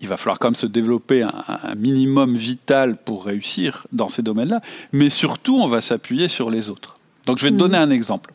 il 0.00 0.08
va 0.08 0.16
falloir 0.16 0.38
quand 0.38 0.48
même 0.48 0.54
se 0.54 0.66
développer 0.66 1.22
un, 1.22 1.74
minimum 1.74 2.36
vital 2.36 2.96
pour 2.96 3.24
réussir 3.24 3.86
dans 3.92 4.08
ces 4.08 4.22
domaines-là, 4.22 4.60
mais 4.92 5.10
surtout 5.10 5.56
on 5.56 5.66
va 5.66 5.80
s'appuyer 5.80 6.28
sur 6.28 6.50
les 6.50 6.70
autres. 6.70 6.98
Donc 7.24 7.38
je 7.38 7.44
vais 7.44 7.50
te 7.50 7.56
donner 7.56 7.78
mhm. 7.78 7.84
un 7.84 7.90
exemple. 7.90 8.32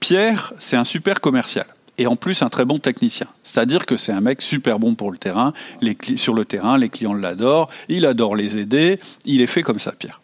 Pierre, 0.00 0.52
c'est 0.58 0.76
un 0.76 0.84
super 0.84 1.20
commercial 1.20 1.66
et 1.98 2.06
en 2.06 2.16
plus 2.16 2.42
un 2.42 2.48
très 2.48 2.64
bon 2.64 2.78
technicien. 2.78 3.26
C'est-à-dire 3.42 3.86
que 3.86 3.96
c'est 3.96 4.12
un 4.12 4.20
mec 4.20 4.42
super 4.42 4.78
bon 4.78 4.94
pour 4.94 5.10
le 5.10 5.18
terrain, 5.18 5.52
les 5.80 5.96
sur 6.16 6.34
le 6.34 6.44
terrain, 6.44 6.76
les 6.78 6.88
clients 6.88 7.14
l'adorent, 7.14 7.70
il 7.88 8.04
adore 8.04 8.36
les 8.36 8.58
aider, 8.58 9.00
il 9.24 9.40
est 9.40 9.46
fait 9.46 9.62
comme 9.62 9.78
ça, 9.78 9.92
Pierre. 9.92 10.20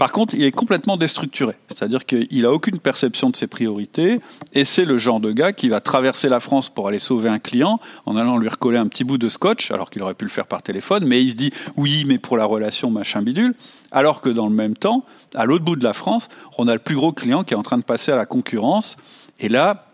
Par 0.00 0.12
contre, 0.12 0.32
il 0.34 0.44
est 0.44 0.50
complètement 0.50 0.96
déstructuré. 0.96 1.56
C'est-à-dire 1.68 2.06
qu'il 2.06 2.40
n'a 2.40 2.50
aucune 2.50 2.78
perception 2.78 3.28
de 3.28 3.36
ses 3.36 3.46
priorités 3.46 4.22
et 4.54 4.64
c'est 4.64 4.86
le 4.86 4.96
genre 4.96 5.20
de 5.20 5.30
gars 5.30 5.52
qui 5.52 5.68
va 5.68 5.82
traverser 5.82 6.30
la 6.30 6.40
France 6.40 6.70
pour 6.70 6.88
aller 6.88 6.98
sauver 6.98 7.28
un 7.28 7.38
client 7.38 7.80
en 8.06 8.16
allant 8.16 8.38
lui 8.38 8.48
recoller 8.48 8.78
un 8.78 8.88
petit 8.88 9.04
bout 9.04 9.18
de 9.18 9.28
scotch, 9.28 9.70
alors 9.70 9.90
qu'il 9.90 10.02
aurait 10.02 10.14
pu 10.14 10.24
le 10.24 10.30
faire 10.30 10.46
par 10.46 10.62
téléphone, 10.62 11.04
mais 11.04 11.22
il 11.22 11.32
se 11.32 11.36
dit 11.36 11.52
oui, 11.76 12.06
mais 12.06 12.16
pour 12.16 12.38
la 12.38 12.46
relation, 12.46 12.90
machin 12.90 13.20
bidule. 13.20 13.54
Alors 13.92 14.22
que 14.22 14.30
dans 14.30 14.48
le 14.48 14.54
même 14.54 14.74
temps, 14.74 15.04
à 15.34 15.44
l'autre 15.44 15.66
bout 15.66 15.76
de 15.76 15.84
la 15.84 15.92
France, 15.92 16.30
on 16.56 16.66
a 16.66 16.72
le 16.72 16.78
plus 16.78 16.94
gros 16.94 17.12
client 17.12 17.44
qui 17.44 17.52
est 17.52 17.58
en 17.58 17.62
train 17.62 17.76
de 17.76 17.84
passer 17.84 18.10
à 18.10 18.16
la 18.16 18.24
concurrence. 18.24 18.96
Et 19.38 19.50
là, 19.50 19.89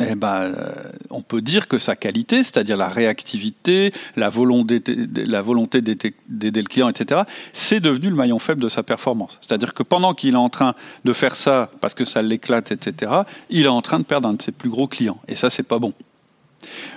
eh 0.00 0.14
ben, 0.14 0.42
euh, 0.42 0.72
on 1.10 1.22
peut 1.22 1.40
dire 1.40 1.68
que 1.68 1.78
sa 1.78 1.96
qualité, 1.96 2.38
c'est-à-dire 2.38 2.76
la 2.76 2.88
réactivité, 2.88 3.92
la 4.16 4.30
volonté, 4.30 4.82
la 5.14 5.42
volonté 5.42 5.80
d'aider 5.80 6.62
le 6.62 6.66
client, 6.66 6.88
etc., 6.88 7.22
c'est 7.52 7.80
devenu 7.80 8.08
le 8.08 8.16
maillon 8.16 8.38
faible 8.38 8.62
de 8.62 8.68
sa 8.68 8.82
performance. 8.82 9.38
C'est-à-dire 9.40 9.74
que 9.74 9.82
pendant 9.82 10.14
qu'il 10.14 10.34
est 10.34 10.36
en 10.36 10.48
train 10.48 10.74
de 11.04 11.12
faire 11.12 11.36
ça 11.36 11.70
parce 11.80 11.94
que 11.94 12.04
ça 12.04 12.22
l'éclate, 12.22 12.72
etc., 12.72 13.12
il 13.50 13.64
est 13.64 13.68
en 13.68 13.82
train 13.82 13.98
de 13.98 14.04
perdre 14.04 14.28
un 14.28 14.34
de 14.34 14.42
ses 14.42 14.52
plus 14.52 14.70
gros 14.70 14.88
clients. 14.88 15.20
Et 15.28 15.34
ça, 15.34 15.50
c'est 15.50 15.62
pas 15.62 15.78
bon. 15.78 15.92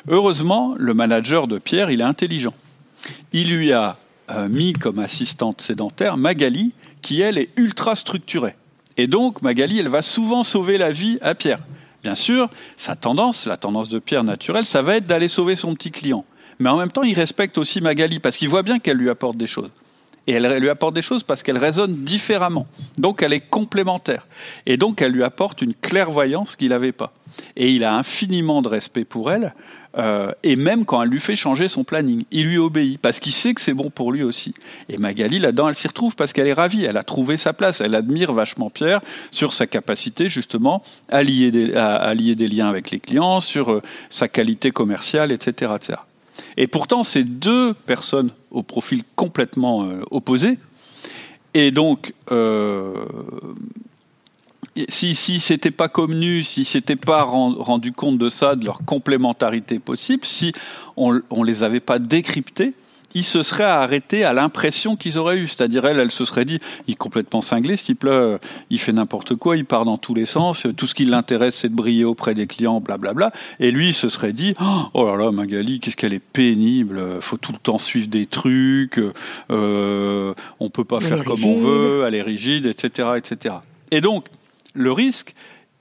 Heureusement, 0.08 0.76
le 0.78 0.94
manager 0.94 1.48
de 1.48 1.58
Pierre, 1.58 1.92
il 1.92 2.02
est 2.02 2.06
intelligent. 2.06 2.54
Il 3.34 3.56
lui 3.56 3.72
a 3.72 3.98
euh, 4.32 4.48
mis 4.48 4.74
comme 4.74 5.00
assistante 5.00 5.62
sédentaire 5.62 6.18
Magali, 6.18 6.74
qui 7.02 7.22
elle 7.22 7.38
est 7.38 7.50
ultra 7.58 7.96
structurée. 7.96 8.56
Et 8.98 9.08
donc, 9.08 9.42
Magali, 9.42 9.80
elle 9.80 9.90
va 9.90 10.02
souvent 10.02 10.44
sauver 10.44 10.78
la 10.78 10.92
vie 10.92 11.18
à 11.22 11.36
Pierre. 11.36 11.60
Bien 12.06 12.14
sûr, 12.14 12.52
sa 12.78 12.96
tendance, 12.96 13.48
la 13.48 13.58
tendance 13.58 13.90
de 13.90 13.98
Pierre 13.98 14.24
naturelle, 14.24 14.68
ça 14.68 14.84
va 14.84 14.98
être 14.98 15.08
d'aller 15.08 15.28
sauver 15.28 15.56
son 15.56 15.74
petit 15.74 15.90
client. 15.90 16.24
Mais 16.60 16.70
en 16.70 16.78
même 16.78 16.92
temps, 16.92 17.02
il 17.02 17.16
respecte 17.16 17.58
aussi 17.58 17.82
Magali 17.82 18.20
parce 18.20 18.38
qu'il 18.38 18.48
voit 18.48 18.62
bien 18.62 18.78
qu'elle 18.78 18.98
lui 18.98 19.10
apporte 19.10 19.38
des 19.38 19.48
choses. 19.48 19.72
Et 20.28 20.34
elle 20.34 20.60
lui 20.60 20.70
apporte 20.70 20.96
des 20.96 21.02
choses 21.02 21.24
parce 21.24 21.44
qu'elle 21.44 21.58
raisonne 21.58 22.04
différemment. 22.04 22.68
Donc 22.98 23.22
elle 23.22 23.34
est 23.34 23.48
complémentaire. 23.48 24.28
Et 24.66 24.78
donc 24.78 25.02
elle 25.02 25.12
lui 25.12 25.24
apporte 25.24 25.62
une 25.62 25.74
clairvoyance 25.74 26.56
qu'il 26.56 26.70
n'avait 26.70 26.92
pas. 26.92 27.14
Et 27.56 27.72
il 27.72 27.84
a 27.84 27.96
infiniment 27.96 28.62
de 28.62 28.70
respect 28.70 29.06
pour 29.06 29.32
elle 29.32 29.54
euh, 29.98 30.32
et 30.44 30.56
même 30.56 30.86
quand 30.86 31.02
elle 31.02 31.10
lui 31.10 31.20
fait 31.20 31.36
changer 31.36 31.68
son 31.68 31.84
planning, 31.84 32.26
il 32.32 32.48
lui 32.48 32.58
obéit 32.58 33.00
parce 33.00 33.20
qu'il 33.20 33.32
sait 33.32 33.54
que 33.54 33.62
c'est 33.62 33.74
bon 33.74 33.90
pour 33.90 34.12
lui 34.12 34.24
aussi. 34.24 34.54
Et 34.90 34.98
Magali, 34.98 35.40
là-dedans, 35.40 35.70
elle 35.70 35.76
s'y 35.76 35.88
retrouve 35.88 36.16
parce 36.16 36.34
qu'elle 36.34 36.48
est 36.48 36.54
ravie, 36.54 36.84
elle 36.84 36.98
a 36.98 37.04
trouvé 37.04 37.38
sa 37.38 37.54
place, 37.54 37.82
elle 37.82 37.96
admire 37.96 38.34
vachement 38.34 38.70
Pierre 38.70 39.02
sur 39.32 39.54
sa 39.54 39.68
capacité 39.68 40.28
justement 40.28 40.84
à 41.10 41.24
lier 41.24 41.52
des, 41.52 42.48
liens 42.48 42.68
avec 42.68 42.92
les 42.92 43.00
clients, 43.00 43.40
sur 43.40 43.72
euh, 43.72 43.82
sa 44.10 44.28
qualité 44.28 44.72
commerciale, 44.72 45.32
etc., 45.32 45.72
etc. 45.76 46.00
Et 46.58 46.68
pourtant, 46.68 47.04
c'est 47.04 47.24
deux 47.24 47.74
personnes 47.74 48.32
au 48.52 48.64
profil 48.64 49.04
complètement 49.16 49.84
euh, 49.84 50.02
opposé. 50.12 50.58
Et 51.54 51.72
donc, 51.72 52.14
euh, 52.32 53.06
si 54.90 55.16
si 55.16 55.40
c'était 55.40 55.72
pas 55.72 55.88
connu, 55.88 56.44
si 56.44 56.66
c'était 56.66 56.96
pas 56.96 57.24
rendu 57.24 57.94
compte 57.94 58.18
de 58.18 58.30
ça, 58.30 58.56
de 58.56 58.66
leur 58.66 58.80
complémentarité 58.86 59.80
possible, 59.80 60.26
si 60.26 60.54
on, 60.98 61.22
on 61.30 61.44
les 61.44 61.64
avait 61.64 61.80
pas 61.80 62.00
décryptés, 62.00 62.74
ils 63.16 63.24
se 63.24 63.42
seraient 63.42 63.64
arrêtés 63.64 64.24
à 64.24 64.34
l'impression 64.34 64.96
qu'ils 64.96 65.18
auraient 65.18 65.38
eu. 65.38 65.48
C'est-à-dire, 65.48 65.86
elle, 65.86 66.00
elle 66.00 66.12
se 66.12 66.26
serait 66.26 66.46
dit, 66.46 66.60
il 66.88 66.92
est 66.92 66.98
complètement 66.98 67.42
cinglé, 67.42 67.78
ce 67.78 67.86
type-là, 67.86 68.38
il 68.70 68.80
fait 68.80 68.92
n'importe 68.92 69.36
quoi, 69.36 69.58
il 69.58 69.66
part 69.66 69.86
dans 69.86 69.98
tous 69.98 70.14
les 70.14 70.26
sens, 70.26 70.68
tout 70.78 70.86
ce 70.86 70.94
qui 70.94 71.06
l'intéresse, 71.06 71.56
c'est 71.56 71.70
de 71.70 71.76
briller 71.76 72.04
auprès 72.04 72.36
des 72.36 72.46
clients, 72.46 72.82
blablabla. 72.82 73.32
Et 73.60 73.72
lui, 73.72 73.90
il 73.90 73.94
se 73.94 74.10
serait 74.10 74.34
dit, 74.34 74.54
oh 74.94 75.06
là 75.06 75.16
là, 75.16 75.32
Magali, 75.32 75.80
qu'est-ce 75.80 75.98
qu'elle 75.98 76.14
est 76.14 76.20
pénible, 76.20 77.22
faut 77.22 77.38
tout 77.38 77.54
le 77.54 77.58
temps 77.58 77.80
suivre 77.80 78.08
des 78.08 78.26
trucs, 78.26 79.02
euh, 79.50 80.34
on 80.60 80.70
peut 80.70 80.84
pas 80.84 81.00
faire 81.00 81.24
comme 81.24 81.44
on 81.46 81.62
veut, 81.62 82.04
elle 82.06 82.16
est 82.16 82.22
rigide, 82.22 82.66
etc., 82.66 83.10
etc. 83.16 83.56
Et 83.92 84.02
donc, 84.02 84.26
le 84.74 84.92
risque, 84.92 85.34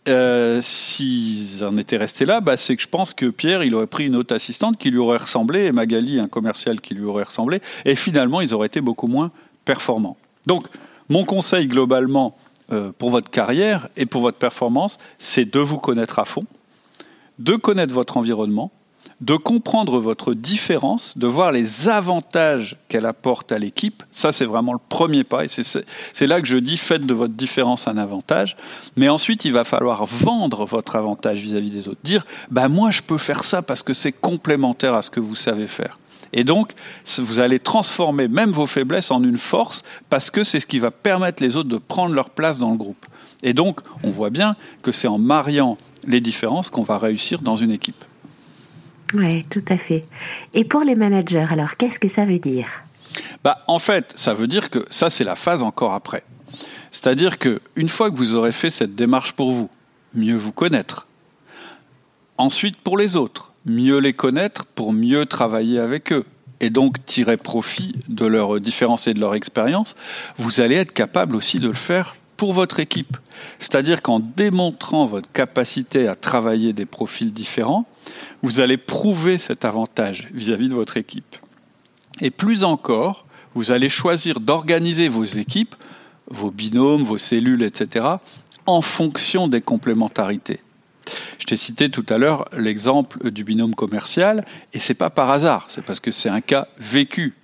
euh, 0.06 0.60
s'ils 0.62 1.64
en 1.64 1.76
étaient 1.76 1.96
restés 1.96 2.24
là, 2.24 2.40
bah, 2.40 2.56
c'est 2.56 2.76
que 2.76 2.82
je 2.82 2.88
pense 2.88 3.14
que 3.14 3.26
Pierre, 3.26 3.64
il 3.64 3.74
aurait 3.74 3.86
pris 3.86 4.06
une 4.06 4.16
autre 4.16 4.34
assistante 4.34 4.76
qui 4.78 4.90
lui 4.90 4.98
aurait 4.98 5.18
ressemblé, 5.18 5.64
et 5.64 5.72
Magali, 5.72 6.20
un 6.20 6.28
commercial 6.28 6.80
qui 6.80 6.94
lui 6.94 7.04
aurait 7.04 7.24
ressemblé, 7.24 7.62
et 7.84 7.94
finalement, 7.94 8.40
ils 8.40 8.54
auraient 8.54 8.66
été 8.66 8.80
beaucoup 8.80 9.06
moins 9.06 9.30
performants. 9.64 10.16
Donc, 10.46 10.66
mon 11.08 11.24
conseil 11.24 11.68
globalement 11.68 12.36
euh, 12.72 12.92
pour 12.96 13.10
votre 13.10 13.30
carrière 13.30 13.88
et 13.96 14.06
pour 14.06 14.22
votre 14.22 14.38
performance, 14.38 14.98
c'est 15.18 15.50
de 15.50 15.60
vous 15.60 15.78
connaître 15.78 16.18
à 16.18 16.24
fond, 16.24 16.44
de 17.38 17.56
connaître 17.56 17.94
votre 17.94 18.16
environnement, 18.16 18.72
de 19.24 19.36
comprendre 19.36 20.00
votre 20.00 20.34
différence, 20.34 21.16
de 21.16 21.26
voir 21.26 21.50
les 21.50 21.88
avantages 21.88 22.76
qu'elle 22.88 23.06
apporte 23.06 23.52
à 23.52 23.58
l'équipe. 23.58 24.02
Ça, 24.10 24.32
c'est 24.32 24.44
vraiment 24.44 24.74
le 24.74 24.78
premier 24.90 25.24
pas. 25.24 25.44
Et 25.44 25.48
c'est 25.48 26.26
là 26.26 26.42
que 26.42 26.46
je 26.46 26.58
dis 26.58 26.76
faites 26.76 27.06
de 27.06 27.14
votre 27.14 27.32
différence 27.32 27.88
un 27.88 27.96
avantage. 27.96 28.54
Mais 28.96 29.08
ensuite, 29.08 29.46
il 29.46 29.54
va 29.54 29.64
falloir 29.64 30.04
vendre 30.04 30.66
votre 30.66 30.96
avantage 30.96 31.40
vis-à-vis 31.40 31.70
des 31.70 31.88
autres. 31.88 32.00
Dire, 32.04 32.26
bah, 32.50 32.68
moi, 32.68 32.90
je 32.90 33.00
peux 33.00 33.16
faire 33.16 33.44
ça 33.44 33.62
parce 33.62 33.82
que 33.82 33.94
c'est 33.94 34.12
complémentaire 34.12 34.92
à 34.92 35.00
ce 35.00 35.08
que 35.08 35.20
vous 35.20 35.36
savez 35.36 35.68
faire. 35.68 35.98
Et 36.34 36.44
donc, 36.44 36.72
vous 37.16 37.38
allez 37.38 37.60
transformer 37.60 38.28
même 38.28 38.50
vos 38.50 38.66
faiblesses 38.66 39.10
en 39.10 39.22
une 39.22 39.38
force 39.38 39.84
parce 40.10 40.30
que 40.30 40.44
c'est 40.44 40.60
ce 40.60 40.66
qui 40.66 40.80
va 40.80 40.90
permettre 40.90 41.42
les 41.42 41.56
autres 41.56 41.70
de 41.70 41.78
prendre 41.78 42.12
leur 42.14 42.28
place 42.28 42.58
dans 42.58 42.72
le 42.72 42.76
groupe. 42.76 43.06
Et 43.42 43.54
donc, 43.54 43.80
on 44.02 44.10
voit 44.10 44.30
bien 44.30 44.56
que 44.82 44.92
c'est 44.92 45.08
en 45.08 45.18
mariant 45.18 45.78
les 46.06 46.20
différences 46.20 46.68
qu'on 46.68 46.82
va 46.82 46.98
réussir 46.98 47.40
dans 47.40 47.56
une 47.56 47.70
équipe. 47.70 48.04
Oui, 49.12 49.44
tout 49.44 49.64
à 49.68 49.76
fait. 49.76 50.06
Et 50.54 50.64
pour 50.64 50.82
les 50.82 50.94
managers, 50.94 51.46
alors, 51.50 51.76
qu'est-ce 51.76 51.98
que 51.98 52.08
ça 52.08 52.24
veut 52.24 52.38
dire? 52.38 52.68
Bah, 53.44 53.62
En 53.68 53.78
fait, 53.78 54.12
ça 54.14 54.34
veut 54.34 54.46
dire 54.46 54.70
que 54.70 54.86
ça, 54.90 55.10
c'est 55.10 55.24
la 55.24 55.36
phase 55.36 55.62
encore 55.62 55.92
après. 55.92 56.24
C'est-à-dire 56.90 57.38
qu'une 57.38 57.88
fois 57.88 58.10
que 58.10 58.16
vous 58.16 58.34
aurez 58.34 58.52
fait 58.52 58.70
cette 58.70 58.94
démarche 58.94 59.32
pour 59.32 59.52
vous, 59.52 59.68
mieux 60.14 60.36
vous 60.36 60.52
connaître. 60.52 61.06
Ensuite, 62.38 62.76
pour 62.76 62.96
les 62.96 63.16
autres, 63.16 63.52
mieux 63.66 63.98
les 63.98 64.12
connaître 64.12 64.64
pour 64.64 64.92
mieux 64.92 65.26
travailler 65.26 65.78
avec 65.78 66.12
eux 66.12 66.24
et 66.60 66.70
donc 66.70 67.04
tirer 67.04 67.36
profit 67.36 67.96
de 68.08 68.26
leurs 68.26 68.60
différences 68.60 69.06
et 69.06 69.14
de 69.14 69.20
leur 69.20 69.34
expérience, 69.34 69.96
vous 70.38 70.60
allez 70.60 70.76
être 70.76 70.92
capable 70.92 71.36
aussi 71.36 71.58
de 71.58 71.68
le 71.68 71.74
faire 71.74 72.16
pour 72.36 72.52
votre 72.52 72.80
équipe. 72.80 73.16
C'est-à-dire 73.58 74.02
qu'en 74.02 74.20
démontrant 74.20 75.06
votre 75.06 75.30
capacité 75.32 76.08
à 76.08 76.16
travailler 76.16 76.72
des 76.72 76.86
profils 76.86 77.32
différents, 77.32 77.86
vous 78.42 78.60
allez 78.60 78.76
prouver 78.76 79.38
cet 79.38 79.64
avantage 79.64 80.28
vis-à-vis 80.32 80.68
de 80.68 80.74
votre 80.74 80.96
équipe. 80.96 81.36
Et 82.20 82.30
plus 82.30 82.64
encore, 82.64 83.26
vous 83.54 83.70
allez 83.70 83.88
choisir 83.88 84.40
d'organiser 84.40 85.08
vos 85.08 85.24
équipes, 85.24 85.74
vos 86.28 86.50
binômes, 86.50 87.02
vos 87.02 87.18
cellules, 87.18 87.62
etc., 87.62 88.06
en 88.66 88.80
fonction 88.80 89.48
des 89.48 89.60
complémentarités. 89.60 90.60
Je 91.38 91.44
t'ai 91.44 91.56
cité 91.56 91.90
tout 91.90 92.06
à 92.08 92.18
l'heure 92.18 92.48
l'exemple 92.56 93.30
du 93.30 93.44
binôme 93.44 93.74
commercial, 93.74 94.44
et 94.72 94.78
c'est 94.78 94.94
pas 94.94 95.10
par 95.10 95.30
hasard, 95.30 95.66
c'est 95.68 95.84
parce 95.84 96.00
que 96.00 96.10
c'est 96.10 96.30
un 96.30 96.40
cas 96.40 96.68
vécu. 96.78 97.34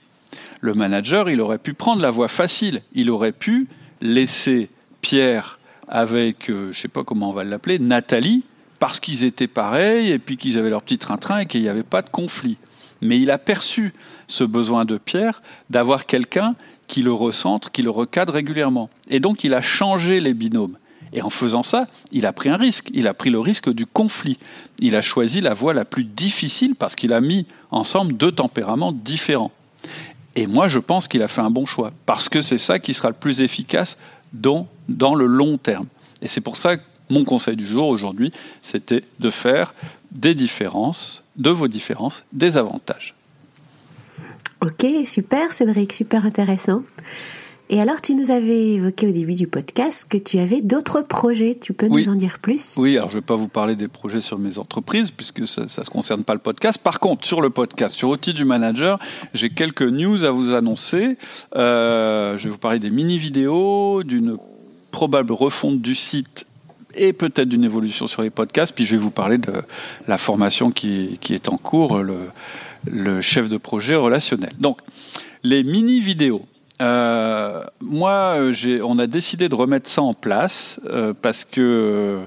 Le 0.61 0.75
manager, 0.75 1.29
il 1.29 1.40
aurait 1.40 1.59
pu 1.59 1.75
prendre 1.75 2.01
la 2.01 2.11
voie 2.11 2.29
facile, 2.29 2.83
il 2.92 3.11
aurait 3.11 3.33
pu 3.33 3.68
laisser 4.01 4.70
Pierre 5.03 5.59
avec, 5.88 6.44
je 6.46 6.53
euh, 6.53 6.73
je 6.73 6.81
sais 6.81 6.88
pas 6.88 7.05
comment 7.05 7.31
on 7.31 7.33
va 7.33 7.44
l'appeler, 7.44 7.79
Nathalie, 7.79 8.44
parce 8.81 8.99
qu'ils 8.99 9.23
étaient 9.23 9.47
pareils 9.47 10.11
et 10.11 10.19
puis 10.19 10.37
qu'ils 10.37 10.59
avaient 10.59 10.71
leur 10.71 10.83
petit 10.83 10.99
train-train 10.99 11.40
et 11.40 11.47
qu'il 11.47 11.62
n'y 11.62 11.69
avait 11.69 11.85
pas 11.85 12.03
de 12.03 12.11
conflit. 12.11 12.57
Mais 13.01 13.21
il 13.21 13.31
a 13.31 13.38
perçu 13.38 13.95
ce 14.27 14.43
besoin 14.43 14.85
de 14.85 14.99
Pierre 14.99 15.43
d'avoir 15.69 16.07
quelqu'un 16.07 16.57
qui 16.88 17.03
le 17.03 17.12
recentre, 17.12 17.71
qui 17.71 17.83
le 17.83 17.90
recadre 17.90 18.33
régulièrement. 18.33 18.90
Et 19.09 19.21
donc 19.21 19.45
il 19.45 19.55
a 19.55 19.62
changé 19.62 20.19
les 20.19 20.35
binômes. 20.35 20.77
Et 21.12 21.23
en 21.23 21.31
faisant 21.31 21.62
ça, 21.62 21.88
il 22.12 22.25
a 22.27 22.33
pris 22.33 22.49
un 22.49 22.57
risque. 22.57 22.88
Il 22.93 23.07
a 23.07 23.14
pris 23.14 23.31
le 23.31 23.40
risque 23.40 23.71
du 23.71 23.85
conflit. 23.85 24.38
Il 24.79 24.95
a 24.97 25.03
choisi 25.03 25.40
la 25.40 25.55
voie 25.55 25.75
la 25.75 25.85
plus 25.85 26.05
difficile 26.05 26.75
parce 26.75 26.95
qu'il 26.95 27.12
a 27.12 27.21
mis 27.21 27.47
ensemble 27.71 28.16
deux 28.16 28.33
tempéraments 28.33 28.93
différents. 28.93 29.51
Et 30.37 30.47
moi, 30.47 30.69
je 30.69 30.79
pense 30.79 31.09
qu'il 31.09 31.23
a 31.23 31.29
fait 31.29 31.40
un 31.40 31.51
bon 31.51 31.66
choix 31.66 31.93
parce 32.07 32.29
que 32.29 32.43
c'est 32.43 32.59
ça 32.59 32.79
qui 32.79 32.95
sera 32.95 33.09
le 33.09 33.14
plus 33.14 33.40
efficace 33.40 33.99
dans, 34.33 34.69
dans 34.88 35.14
le 35.14 35.27
long 35.27 35.59
terme. 35.59 35.87
Et 36.23 36.29
c'est 36.29 36.40
pour 36.40 36.57
ça 36.57 36.77
mon 37.11 37.25
conseil 37.25 37.57
du 37.57 37.66
jour 37.66 37.88
aujourd'hui, 37.88 38.33
c'était 38.62 39.05
de 39.18 39.31
faire 39.31 39.75
des 40.11 40.35
différences, 40.35 41.23
de 41.37 41.51
vos 41.51 41.68
différences, 41.68 42.25
des 42.33 42.57
avantages. 42.57 43.14
Ok, 44.62 44.87
super 45.05 45.53
Cédric, 45.53 45.92
super 45.92 46.27
intéressant. 46.27 46.83
Et 47.73 47.81
alors, 47.81 48.01
tu 48.01 48.16
nous 48.16 48.33
avais 48.33 48.73
évoqué 48.73 49.07
au 49.07 49.12
début 49.12 49.35
du 49.35 49.46
podcast 49.46 50.05
que 50.11 50.18
tu 50.18 50.40
avais 50.40 50.61
d'autres 50.61 51.03
projets. 51.03 51.55
Tu 51.55 51.73
peux 51.73 51.87
nous 51.87 52.09
en 52.09 52.16
dire 52.16 52.40
plus? 52.40 52.77
Oui, 52.77 52.99
alors 52.99 53.11
je 53.11 53.14
ne 53.14 53.20
vais 53.20 53.27
pas 53.27 53.37
vous 53.37 53.46
parler 53.46 53.77
des 53.77 53.87
projets 53.87 54.20
sur 54.20 54.40
mes 54.40 54.59
entreprises 54.59 55.12
puisque 55.12 55.46
ça 55.46 55.62
ne 55.62 55.68
se 55.68 55.81
concerne 55.83 56.25
pas 56.25 56.35
le 56.35 56.40
podcast. 56.40 56.79
Par 56.79 56.99
contre, 56.99 57.25
sur 57.25 57.40
le 57.40 57.51
podcast, 57.51 57.94
sur 57.94 58.09
Outils 58.09 58.35
du 58.35 58.44
Manager, 58.44 58.99
j'ai 59.35 59.51
quelques 59.51 59.83
news 59.83 60.25
à 60.25 60.33
vous 60.33 60.53
annoncer. 60.53 61.16
Euh, 61.55 62.37
je 62.38 62.44
vais 62.44 62.51
vous 62.51 62.59
parler 62.59 62.81
des 62.81 62.90
mini-vidéos, 62.90 64.03
d'une 64.03 64.37
probable 64.90 65.33
refonte 65.33 65.81
du 65.81 65.94
site 65.94 66.46
et 66.94 67.12
peut-être 67.12 67.48
d'une 67.48 67.64
évolution 67.64 68.07
sur 68.07 68.22
les 68.22 68.31
podcasts. 68.31 68.74
Puis 68.74 68.87
je 68.87 68.96
vais 68.96 69.03
vous 69.03 69.11
parler 69.11 69.38
de 69.38 69.62
la 70.09 70.18
formation 70.18 70.70
qui, 70.70 71.18
est 71.31 71.48
en 71.48 71.57
cours, 71.57 72.03
le, 72.03 73.20
chef 73.20 73.48
de 73.48 73.57
projet 73.57 73.94
relationnel. 73.94 74.53
Donc, 74.59 74.79
les 75.42 75.62
mini-vidéos. 75.62 76.44
Euh, 76.81 77.62
moi, 77.83 78.38
on 78.83 78.98
a 78.98 79.07
décidé 79.07 79.50
de 79.50 79.55
remettre 79.55 79.90
ça 79.90 80.00
en 80.00 80.14
place 80.14 80.81
euh, 80.87 81.12
parce 81.12 81.44
que 81.44 82.20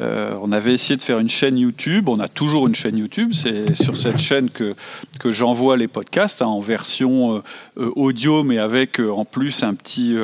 euh, 0.00 0.34
on 0.40 0.52
avait 0.52 0.72
essayé 0.72 0.96
de 0.96 1.02
faire 1.02 1.18
une 1.18 1.28
chaîne 1.28 1.58
YouTube. 1.58 2.08
On 2.08 2.18
a 2.18 2.28
toujours 2.28 2.66
une 2.66 2.74
chaîne 2.74 2.96
YouTube. 2.96 3.32
C'est 3.34 3.74
sur 3.74 3.98
cette 3.98 4.18
chaîne 4.18 4.48
que 4.48 4.72
que 5.18 5.32
j'envoie 5.32 5.76
les 5.76 5.86
podcasts 5.86 6.40
hein, 6.40 6.46
en 6.46 6.60
version 6.60 7.42
audio, 7.76 8.42
mais 8.42 8.58
avec 8.58 9.00
en 9.00 9.26
plus 9.26 9.62
un 9.62 9.74
petit 9.74 10.16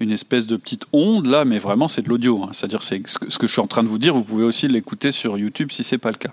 une 0.00 0.12
espèce 0.12 0.46
de 0.46 0.56
petite 0.56 0.84
onde 0.92 1.26
là, 1.26 1.44
mais 1.44 1.58
vraiment 1.58 1.88
c'est 1.88 2.02
de 2.02 2.08
l'audio. 2.08 2.42
Hein. 2.42 2.50
C'est-à-dire 2.52 2.82
c'est 2.82 3.02
ce 3.06 3.38
que 3.38 3.46
je 3.46 3.52
suis 3.52 3.60
en 3.60 3.66
train 3.66 3.82
de 3.82 3.88
vous 3.88 3.98
dire. 3.98 4.14
Vous 4.14 4.24
pouvez 4.24 4.44
aussi 4.44 4.68
l'écouter 4.68 5.12
sur 5.12 5.38
YouTube 5.38 5.70
si 5.72 5.82
c'est 5.82 5.98
pas 5.98 6.10
le 6.10 6.16
cas. 6.16 6.32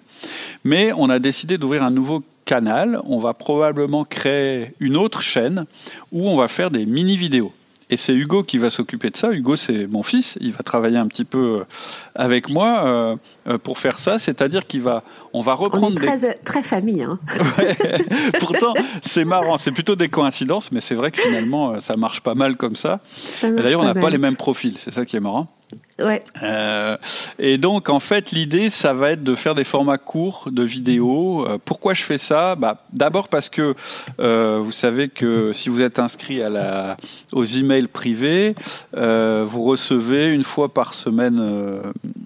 Mais 0.63 0.91
on 0.97 1.09
a 1.09 1.19
décidé 1.19 1.57
d'ouvrir 1.57 1.83
un 1.83 1.91
nouveau 1.91 2.23
canal, 2.45 2.99
on 3.05 3.19
va 3.19 3.33
probablement 3.33 4.03
créer 4.03 4.73
une 4.79 4.97
autre 4.97 5.21
chaîne 5.21 5.65
où 6.11 6.27
on 6.27 6.35
va 6.35 6.47
faire 6.47 6.71
des 6.71 6.85
mini-vidéos. 6.85 7.53
Et 7.89 7.97
c'est 7.97 8.13
Hugo 8.13 8.43
qui 8.43 8.57
va 8.57 8.69
s'occuper 8.69 9.09
de 9.09 9.17
ça. 9.17 9.31
Hugo, 9.31 9.55
c'est 9.55 9.87
mon 9.87 10.03
fils. 10.03 10.37
Il 10.41 10.51
va 10.53 10.63
travailler 10.63 10.97
un 10.97 11.07
petit 11.07 11.25
peu 11.25 11.59
euh, 11.59 11.63
avec 12.15 12.49
moi 12.49 12.85
euh, 12.85 13.15
euh, 13.47 13.57
pour 13.57 13.79
faire 13.79 13.99
ça. 13.99 14.19
C'est-à-dire 14.19 14.65
qu'il 14.65 14.81
va, 14.81 15.03
on 15.33 15.41
va 15.41 15.53
reprendre. 15.53 15.87
On 15.87 15.91
est 15.91 15.95
très, 15.95 16.33
très 16.35 16.63
famille. 16.63 17.03
Hein. 17.03 17.19
Pourtant, 18.39 18.73
c'est 19.03 19.25
marrant. 19.25 19.57
C'est 19.57 19.71
plutôt 19.71 19.95
des 19.95 20.09
coïncidences, 20.09 20.71
mais 20.71 20.81
c'est 20.81 20.95
vrai 20.95 21.11
que 21.11 21.21
finalement, 21.21 21.79
ça 21.79 21.95
marche 21.97 22.21
pas 22.21 22.35
mal 22.35 22.57
comme 22.57 22.75
ça. 22.75 22.99
D'ailleurs, 23.41 23.81
on 23.81 23.85
n'a 23.85 23.95
pas 23.95 24.09
les 24.09 24.17
mêmes 24.17 24.37
profils. 24.37 24.77
C'est 24.79 24.93
ça 24.93 25.05
qui 25.05 25.15
est 25.15 25.21
marrant. 25.21 25.49
Euh, 26.41 26.97
et 27.39 27.57
donc, 27.57 27.89
en 27.89 27.99
fait, 27.99 28.31
l'idée, 28.31 28.69
ça 28.69 28.93
va 28.93 29.11
être 29.11 29.23
de 29.23 29.35
faire 29.35 29.55
des 29.55 29.63
formats 29.63 29.97
courts 29.97 30.49
de 30.51 30.63
vidéos. 30.63 31.47
Euh, 31.47 31.57
pourquoi 31.63 31.93
je 31.93 32.03
fais 32.03 32.17
ça? 32.17 32.55
Bah, 32.55 32.83
D'abord 32.91 33.29
parce 33.29 33.49
que 33.49 33.75
euh, 34.19 34.59
vous 34.63 34.71
savez 34.71 35.09
que 35.09 35.53
si 35.53 35.69
vous 35.69 35.81
êtes 35.81 35.99
inscrit 35.99 36.41
à 36.41 36.49
la, 36.49 36.97
aux 37.31 37.45
emails 37.45 37.87
privés, 37.87 38.55
vous 38.93 39.63
recevez 39.63 40.31
une 40.31 40.43
fois 40.43 40.73
par 40.73 40.93
semaine 40.93 41.39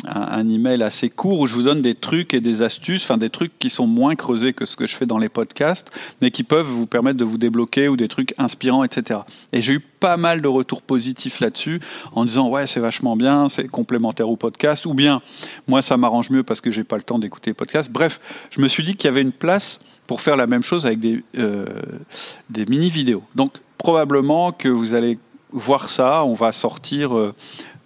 un, 0.05 0.21
un, 0.21 0.49
email 0.49 0.83
assez 0.83 1.09
court 1.09 1.39
où 1.39 1.47
je 1.47 1.55
vous 1.55 1.63
donne 1.63 1.81
des 1.81 1.95
trucs 1.95 2.33
et 2.33 2.41
des 2.41 2.61
astuces, 2.61 3.03
enfin 3.03 3.17
des 3.17 3.29
trucs 3.29 3.57
qui 3.59 3.69
sont 3.69 3.87
moins 3.87 4.15
creusés 4.15 4.53
que 4.53 4.65
ce 4.65 4.75
que 4.75 4.87
je 4.87 4.95
fais 4.95 5.05
dans 5.05 5.17
les 5.17 5.29
podcasts, 5.29 5.89
mais 6.21 6.31
qui 6.31 6.43
peuvent 6.43 6.67
vous 6.67 6.85
permettre 6.85 7.17
de 7.17 7.25
vous 7.25 7.37
débloquer 7.37 7.87
ou 7.87 7.97
des 7.97 8.07
trucs 8.07 8.33
inspirants, 8.37 8.83
etc. 8.83 9.21
Et 9.53 9.61
j'ai 9.61 9.73
eu 9.73 9.79
pas 9.79 10.17
mal 10.17 10.41
de 10.41 10.47
retours 10.47 10.81
positifs 10.81 11.39
là-dessus 11.39 11.81
en 12.13 12.25
disant 12.25 12.49
ouais 12.49 12.67
c'est 12.67 12.79
vachement 12.79 13.15
bien, 13.15 13.36
c'est 13.47 13.67
complémentaire 13.67 14.29
au 14.29 14.35
podcast, 14.35 14.85
ou 14.85 14.93
bien 14.93 15.21
moi 15.67 15.81
ça 15.81 15.97
m'arrange 15.97 16.29
mieux 16.29 16.43
parce 16.43 16.61
que 16.61 16.71
j'ai 16.71 16.83
pas 16.83 16.97
le 16.97 17.03
temps 17.03 17.19
d'écouter 17.19 17.51
les 17.51 17.55
podcasts. 17.55 17.91
Bref, 17.91 18.19
je 18.49 18.61
me 18.61 18.67
suis 18.67 18.83
dit 18.83 18.95
qu'il 18.95 19.07
y 19.07 19.11
avait 19.11 19.21
une 19.21 19.31
place 19.31 19.79
pour 20.07 20.21
faire 20.21 20.37
la 20.37 20.47
même 20.47 20.63
chose 20.63 20.85
avec 20.85 20.99
des, 20.99 21.23
euh, 21.37 21.65
des 22.49 22.65
mini 22.65 22.89
vidéos. 22.89 23.23
Donc 23.35 23.53
probablement 23.77 24.51
que 24.51 24.69
vous 24.69 24.95
allez 24.95 25.19
voir 25.51 25.89
ça, 25.89 26.23
on 26.23 26.33
va 26.33 26.51
sortir 26.51 27.15
euh, 27.15 27.33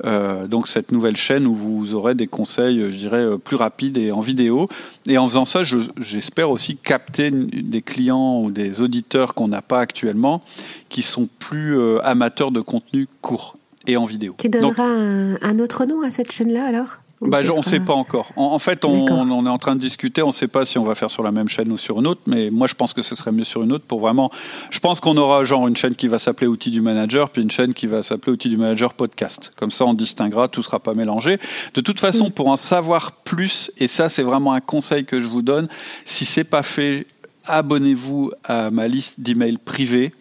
euh, 0.06 0.48
donc 0.48 0.68
cette 0.68 0.92
nouvelle 0.92 1.16
chaîne 1.16 1.46
où 1.46 1.54
vous 1.54 1.94
aurez 1.94 2.16
des 2.16 2.28
conseils, 2.28 2.92
je 2.92 2.98
dirais, 2.98 3.38
plus 3.38 3.56
rapides 3.56 3.98
et 3.98 4.12
en 4.12 4.22
vidéo. 4.22 4.70
Et 5.08 5.18
en 5.18 5.28
faisant 5.28 5.46
ça, 5.46 5.64
j'espère 5.64 6.50
aussi 6.50 6.78
capter 6.78 7.30
des 7.32 7.82
clients 7.82 8.42
ou 8.42 8.52
des 8.52 8.82
auditeurs 8.82 9.34
qu'on 9.34 9.48
n'a 9.48 9.62
pas 9.62 9.80
actuellement, 9.80 10.42
qui 10.90 11.02
sont 11.02 11.28
plus 11.40 11.78
amateurs 12.02 12.52
de 12.52 12.62
contenu 12.62 13.08
court 13.22 13.58
et 13.88 13.98
en 13.98 14.06
vidéo. 14.06 14.36
Tu 14.38 14.50
donneras 14.50 14.84
un, 14.84 15.60
autre 15.60 15.86
nom 15.86 16.02
à 16.04 16.12
cette 16.12 16.32
chaîne-là 16.32 16.65
alors? 16.65 16.98
Bah, 17.22 17.41
on 17.54 17.60
ne 17.60 17.63
sait 17.63 17.80
pas 17.80 17.94
encore. 17.94 18.32
En, 18.36 18.58
fait, 18.58 18.84
on, 18.84 19.06
on, 19.08 19.46
est 19.46 19.50
en 19.50 19.60
train 19.60 19.76
de 19.76 19.80
discuter. 19.80 20.24
On 20.24 20.28
ne 20.28 20.32
sait 20.32 20.48
pas 20.48 20.65
si 20.65 20.80
on 20.80 20.84
va 20.84 20.96
faire 20.96 21.12
sur 21.12 21.22
la 21.22 21.32
même 21.32 21.48
chaîne 21.48 21.72
ou 21.72 21.78
sur 21.78 22.00
une 22.00 22.08
autre. 22.08 22.22
Mais 22.26 22.50
moi, 22.50 22.65
je 22.65 22.74
pense 22.74 22.94
que 22.94 23.04
ce 23.04 23.13
serait 23.13 23.32
mieux 23.32 23.44
sur 23.44 23.62
une 23.62 23.72
autre 23.74 23.86
pour 23.86 24.00
vraiment. 24.00 24.32
Je 24.72 24.80
pense 24.80 25.00
qu'on 25.00 25.15
aura 25.17 25.44
genre 25.44 25.67
une 25.67 25.76
chaîne 25.76 25.96
qui 25.96 26.08
va 26.08 26.17
s'appeler 26.17 26.48
Outils 26.48 26.72
du 26.72 26.82
Manager, 26.82 27.30
puis 27.30 27.44
une 27.44 27.52
chaîne 27.52 27.76
qui 27.76 27.86
va 27.86 28.02
s'appeler 28.02 28.32
Outils 28.32 28.50
du 28.50 28.58
Manager 28.58 28.96
Podcast. 28.96 29.52
Comme 29.56 29.70
ça, 29.70 29.86
on 29.86 29.94
distinguera. 29.94 30.48
Tout 30.48 30.63
sera 30.63 30.80
pas 30.80 30.96
mélangé. 30.96 31.38
De 31.76 31.82
toute 31.82 32.00
façon, 32.00 32.30
mm. 32.30 32.32
pour 32.32 32.48
en 32.48 32.58
savoir 32.58 33.12
plus, 33.12 33.72
et 33.78 33.88
ça, 33.88 34.10
c'est 34.10 34.24
vraiment 34.24 34.54
un 34.54 34.62
conseil 34.62 35.06
que 35.06 35.22
je 35.22 35.28
vous 35.28 35.44
donne. 35.44 35.67
Si 36.06 36.26
c'est 36.26 36.44
pas 36.44 36.63
fait, 36.63 37.06
abonnez-vous 37.46 38.32
à 38.44 38.72
ma 38.72 38.88
liste 38.88 39.20
d'emails 39.20 39.60
privés 39.60 40.12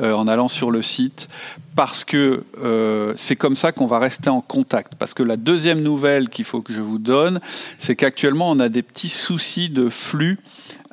en 0.00 0.26
allant 0.26 0.48
sur 0.48 0.70
le 0.70 0.82
site 0.82 1.28
parce 1.76 2.04
que 2.04 2.44
c'est 3.16 3.36
comme 3.36 3.56
ça 3.56 3.72
qu'on 3.72 3.86
va 3.86 3.98
rester 3.98 4.30
en 4.30 4.40
contact. 4.40 4.94
Parce 4.96 5.14
que 5.14 5.22
la 5.22 5.36
deuxième 5.36 5.80
nouvelle 5.80 6.28
qu'il 6.28 6.44
faut 6.44 6.62
que 6.62 6.72
je 6.72 6.80
vous 6.80 6.98
donne, 6.98 7.40
c'est 7.78 7.96
qu'actuellement 7.96 8.50
on 8.50 8.60
a 8.60 8.68
des 8.68 8.82
petits 8.82 9.08
soucis 9.08 9.68
de 9.68 9.88
flux 9.88 10.38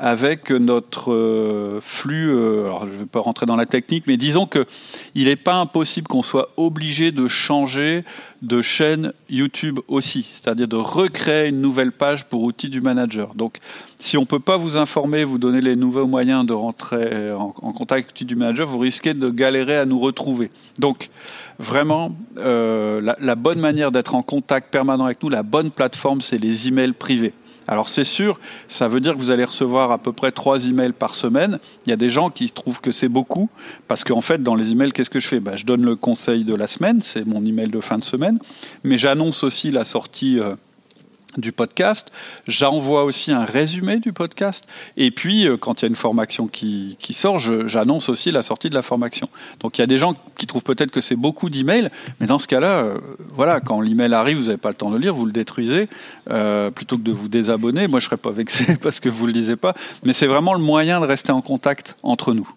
avec 0.02 0.50
notre 0.50 1.14
euh, 1.14 1.80
flux. 1.80 2.32
Euh, 2.32 2.72
je 2.88 2.96
ne 2.96 3.00
vais 3.02 3.06
pas 3.06 3.20
rentrer 3.20 3.46
dans 3.46 3.56
la 3.56 3.68
technique, 3.68 4.06
mais 4.08 4.18
disons 4.18 4.48
que 4.48 4.66
il 5.14 5.26
n'est 5.26 5.36
pas 5.36 5.54
impossible 5.54 6.08
qu'on 6.08 6.24
soit 6.24 6.50
obligé 6.58 7.12
de 7.12 7.28
changer 7.28 8.04
de 8.42 8.64
chaîne 8.64 9.14
YouTube 9.30 9.80
aussi, 9.88 10.28
c'est-à-dire 10.34 10.68
de 10.68 10.76
recréer 10.76 11.50
une 11.50 11.62
nouvelle 11.62 11.92
page 11.92 12.26
pour 12.26 12.42
outils 12.42 12.70
du 12.70 12.82
manager. 12.82 13.36
Donc, 13.36 13.60
si 14.00 14.18
on 14.18 14.22
ne 14.22 14.26
peut 14.26 14.40
pas 14.40 14.58
vous 14.58 14.76
informer, 14.76 15.24
vous 15.24 15.38
donner 15.38 15.62
les 15.62 15.76
nouveaux 15.76 16.08
moyens 16.08 16.48
de 16.48 16.54
rentrer 16.54 17.32
en, 17.32 17.52
contact 17.52 17.92
avec 17.92 18.08
l'outil 18.08 18.26
du 18.26 18.36
manager, 18.36 18.68
vous 18.68 18.80
risquez 18.80 19.14
de 19.14 19.30
galérer 19.30 19.78
à 19.78 19.86
nous 19.86 20.00
retrouver. 20.00 20.50
Donc, 20.80 21.12
vraiment, 21.60 22.16
euh, 22.38 23.00
la, 23.02 23.16
la 23.20 23.36
bonne 23.36 23.60
manière 23.60 23.92
d'être 23.92 24.16
en 24.16 24.24
contact 24.24 24.72
permanent 24.72 25.06
avec 25.06 25.22
nous, 25.22 25.30
la 25.30 25.44
bonne 25.44 25.70
plateforme, 25.70 26.22
c'est 26.22 26.40
les 26.40 26.68
emails 26.68 26.94
privés. 26.94 27.34
Alors 27.68 27.90
c'est 27.90 28.04
sûr, 28.04 28.40
ça 28.68 28.88
veut 28.88 29.00
dire 29.00 29.14
que 29.14 29.20
vous 29.20 29.32
allez 29.32 29.46
recevoir 29.46 29.92
à 29.92 29.98
peu 29.98 30.12
près 30.14 30.32
trois 30.32 30.66
emails 30.66 30.94
par 30.94 31.16
semaine. 31.16 31.60
Il 31.86 31.90
y 31.90 31.94
a 31.94 31.98
des 31.98 32.10
gens 32.10 32.30
qui 32.30 32.50
trouvent 32.50 32.82
que 32.82 32.92
c'est 32.92 33.08
beaucoup, 33.08 33.50
parce 33.88 34.04
qu'en 34.04 34.22
fait, 34.22 34.42
dans 34.42 34.56
les 34.56 34.72
emails, 34.72 34.92
qu'est-ce 34.92 35.10
que 35.10 35.20
je 35.20 35.28
fais? 35.28 35.40
Bah, 35.40 35.56
Je 35.56 35.66
donne 35.66 35.84
le 35.84 35.96
conseil 35.96 36.44
de 36.44 36.56
la 36.56 36.68
semaine, 36.68 37.02
c'est 37.02 37.26
mon 37.26 37.46
email 37.46 37.70
de 37.70 37.80
fin 37.80 37.98
de 37.98 38.04
semaine, 38.04 38.40
mais 38.84 38.98
j'annonce 38.98 39.44
aussi 39.44 39.72
la 39.72 39.84
sortie... 39.84 40.40
Du 41.38 41.52
podcast. 41.52 42.12
J'envoie 42.48 43.04
aussi 43.04 43.32
un 43.32 43.46
résumé 43.46 43.98
du 43.98 44.12
podcast. 44.12 44.68
Et 44.98 45.12
puis, 45.12 45.48
euh, 45.48 45.58
quand 45.58 45.82
il 45.82 45.86
y 45.86 45.86
a 45.86 45.90
une 45.90 45.96
formation 45.96 46.48
qui, 46.48 46.98
qui 47.00 47.14
sort, 47.14 47.40
j'annonce 47.40 48.10
aussi 48.10 48.32
la 48.32 48.42
sortie 48.42 48.70
de 48.70 48.76
la 48.76 48.82
formation. 48.82 49.30
Donc, 49.60 49.78
il 49.78 49.82
y 49.82 49.84
a 49.84 49.88
des 49.88 49.98
gens 49.98 50.16
qui 50.38 50.48
trouvent 50.48 50.64
peut-être 50.64 50.92
que 50.92 51.02
c'est 51.02 51.16
beaucoup 51.16 51.50
d'emails, 51.50 51.90
mais 52.20 52.28
dans 52.28 52.40
ce 52.40 52.48
cas-là, 52.48 52.84
euh, 52.84 52.98
voilà, 53.30 53.62
quand 53.62 53.80
l'email 53.82 54.14
arrive, 54.14 54.38
vous 54.38 54.46
n'avez 54.46 54.58
pas 54.58 54.70
le 54.70 54.76
temps 54.76 54.90
de 54.90 54.96
le 54.96 55.02
lire, 55.02 55.14
vous 55.14 55.26
le 55.26 55.32
détruisez, 55.32 55.88
euh, 56.30 56.70
plutôt 56.72 56.98
que 56.98 57.04
de 57.04 57.12
vous 57.12 57.28
désabonner. 57.28 57.88
Moi, 57.88 58.00
je 58.00 58.06
serais 58.06 58.18
pas 58.18 58.32
vexé 58.32 58.78
parce 58.82 59.00
que 59.00 59.10
vous 59.10 59.26
le 59.26 59.32
lisez 59.32 59.56
pas, 59.56 59.74
mais 60.04 60.14
c'est 60.14 60.28
vraiment 60.28 60.54
le 60.54 60.62
moyen 60.62 61.00
de 61.00 61.06
rester 61.06 61.32
en 61.32 61.42
contact 61.42 61.96
entre 62.04 62.34
nous. 62.34 62.50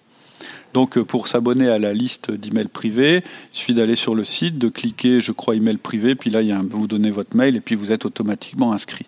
Donc 0.74 0.98
euh, 0.98 1.04
pour 1.04 1.28
s'abonner 1.28 1.68
à 1.68 1.78
la 1.78 1.94
liste 1.94 2.32
d'emails 2.32 2.68
privés, 2.68 3.22
il 3.52 3.56
suffit 3.56 3.74
d'aller 3.74 3.94
sur 3.94 4.14
le 4.14 4.24
site, 4.24 4.58
de 4.58 4.68
cliquer 4.68 5.20
je 5.20 5.30
crois 5.30 5.54
email 5.54 5.78
privé, 5.78 6.16
puis 6.16 6.30
là 6.30 6.42
il 6.42 6.48
y 6.48 6.52
a 6.52 6.60
vous 6.68 6.88
donnez 6.88 7.12
votre 7.12 7.36
mail 7.36 7.56
et 7.56 7.60
puis 7.60 7.76
vous 7.76 7.92
êtes 7.92 8.04
automatiquement 8.04 8.72
inscrit. 8.72 9.06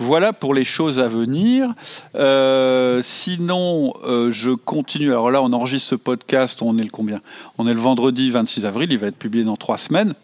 Voilà 0.00 0.32
pour 0.32 0.54
les 0.54 0.62
choses 0.62 1.00
à 1.00 1.08
venir. 1.08 1.74
Euh, 2.14 3.00
sinon, 3.02 3.94
euh, 4.04 4.30
je 4.30 4.52
continue. 4.52 5.10
Alors 5.10 5.32
là, 5.32 5.42
on 5.42 5.52
enregistre 5.52 5.88
ce 5.88 5.94
podcast. 5.96 6.62
On 6.62 6.78
est 6.78 6.84
le 6.84 6.90
combien? 6.90 7.20
On 7.58 7.66
est 7.66 7.74
le 7.74 7.80
vendredi 7.80 8.30
26 8.30 8.64
avril. 8.64 8.92
Il 8.92 8.98
va 8.98 9.08
être 9.08 9.18
publié 9.18 9.42
dans 9.42 9.56
trois 9.56 9.76
semaines. 9.76 10.14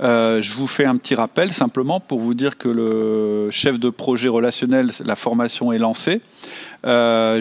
je 0.00 0.54
vous 0.54 0.66
fais 0.66 0.84
un 0.84 0.96
petit 0.96 1.14
rappel 1.14 1.52
simplement 1.52 2.00
pour 2.00 2.18
vous 2.18 2.34
dire 2.34 2.58
que 2.58 2.68
le 2.68 3.52
chef 3.52 3.78
de 3.78 3.88
projet 3.88 4.28
relationnel, 4.28 4.90
la 4.98 5.14
formation 5.14 5.70
est 5.70 5.78
lancée. 5.78 6.22
Euh, 6.86 7.40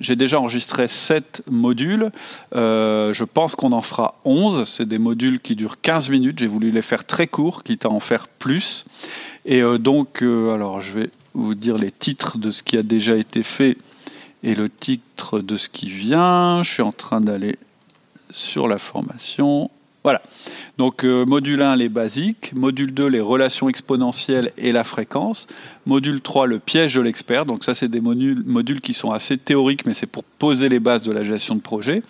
j'ai 0.00 0.16
déjà, 0.16 0.40
enregistré 0.40 0.88
7 0.88 1.42
modules. 1.50 2.10
Euh, 2.54 3.14
je 3.14 3.24
pense 3.24 3.54
qu'on 3.54 3.72
en 3.72 3.82
fera 3.82 4.20
11. 4.24 4.68
C'est 4.68 4.86
des 4.86 4.98
modules 4.98 5.40
qui 5.40 5.56
durent 5.56 5.80
15 5.80 6.10
minutes. 6.10 6.38
J'ai 6.38 6.46
voulu 6.46 6.70
les 6.70 6.82
faire 6.82 7.04
très 7.04 7.26
courts, 7.26 7.62
quitte 7.62 7.86
à 7.86 7.90
en 7.90 8.00
faire 8.00 8.28
plus. 8.28 8.84
Et 9.46 9.62
euh, 9.62 9.78
donc, 9.78 10.22
alors 10.22 10.80
je 10.80 10.94
vais 10.94 11.10
vous 11.34 11.54
dire 11.54 11.76
les 11.76 11.90
titres 11.90 12.38
de 12.38 12.50
ce 12.50 12.62
qui 12.62 12.76
a 12.76 12.82
déjà 12.82 13.16
été 13.16 13.42
fait 13.42 13.76
et 14.42 14.54
le 14.54 14.68
titre 14.68 15.40
de 15.40 15.56
ce 15.56 15.68
qui 15.68 15.88
vient. 15.88 16.62
Je 16.62 16.70
suis 16.70 16.82
en 16.82 16.92
train 16.92 17.20
d'aller 17.20 17.58
sur 18.30 18.68
la 18.68 18.78
formation. 18.78 19.70
Voilà. 20.02 20.20
Donc 20.76 21.04
euh, 21.04 21.24
module 21.24 21.62
1, 21.62 21.76
les 21.76 21.88
basiques. 21.88 22.52
Module 22.52 22.92
2, 22.92 23.06
les 23.06 23.20
relations 23.20 23.68
exponentielles 23.68 24.52
et 24.56 24.72
la 24.72 24.84
fréquence. 24.84 25.46
Module 25.86 26.20
3, 26.20 26.46
le 26.46 26.58
piège 26.58 26.94
de 26.94 27.00
l'expert. 27.00 27.46
Donc 27.46 27.64
ça, 27.64 27.74
c'est 27.74 27.88
des 27.88 28.00
modules, 28.00 28.42
modules 28.44 28.80
qui 28.80 28.94
sont 28.94 29.12
assez 29.12 29.38
théoriques, 29.38 29.86
mais 29.86 29.94
c'est 29.94 30.06
pour 30.06 30.24
poser 30.24 30.68
les 30.68 30.80
bases 30.80 31.02
de 31.02 31.12
la 31.12 31.22
gestion 31.22 31.54
de 31.54 31.60
projet. 31.60 32.02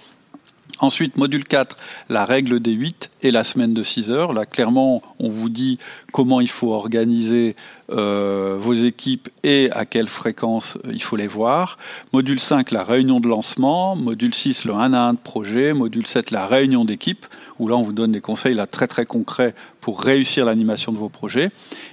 Ensuite, 0.81 1.17
module 1.17 1.45
4, 1.45 1.77
la 2.09 2.25
règle 2.25 2.59
des 2.59 2.73
8 2.73 3.11
et 3.23 3.31
la 3.31 3.45
semaine 3.45 3.75
de 3.75 3.83
6 3.83 4.11
heures. 4.11 4.33
Là, 4.33 4.45
clairement, 4.45 5.03
on 5.19 5.29
vous 5.29 5.49
dit 5.49 5.79
comment 6.13 6.41
il 6.41 6.51
faut 6.51 6.73
organiser 6.73 7.55
euh, 7.91 8.57
vos 8.59 8.73
équipes 8.73 9.29
et 9.43 9.71
à 9.71 9.85
quelle 9.85 10.09
fréquence 10.09 10.79
euh, 10.85 10.93
il 10.93 11.03
faut 11.03 11.17
les 11.17 11.27
voir. 11.27 11.77
Module 12.13 12.41
5, 12.41 12.71
la 12.71 12.83
réunion 12.83 13.21
de 13.21 13.29
lancement. 13.29 13.95
Module 13.95 14.35
6, 14.35 14.65
le 14.65 14.73
1 14.73 14.93
à 14.95 15.01
1 15.01 15.13
de 15.15 15.19
projet. 15.19 15.75
Module 15.75 16.07
7, 16.07 16.31
la 16.31 16.47
réunion 16.47 16.85
d'équipe 16.85 17.27
où 17.59 17.69
là 17.69 17.77
on 17.77 17.83
vous 17.83 17.93
donne 17.93 18.13
des 18.13 18.21
conseils 18.21 18.55
là, 18.55 18.67
très 18.67 18.87
très 18.87 19.07
concrets 19.07 19.55
pour 19.81 20.01
réussir 20.01 20.45
l'animation 20.45 20.93
de 20.93 20.99
vos 20.99 21.09
projets. 21.09 21.51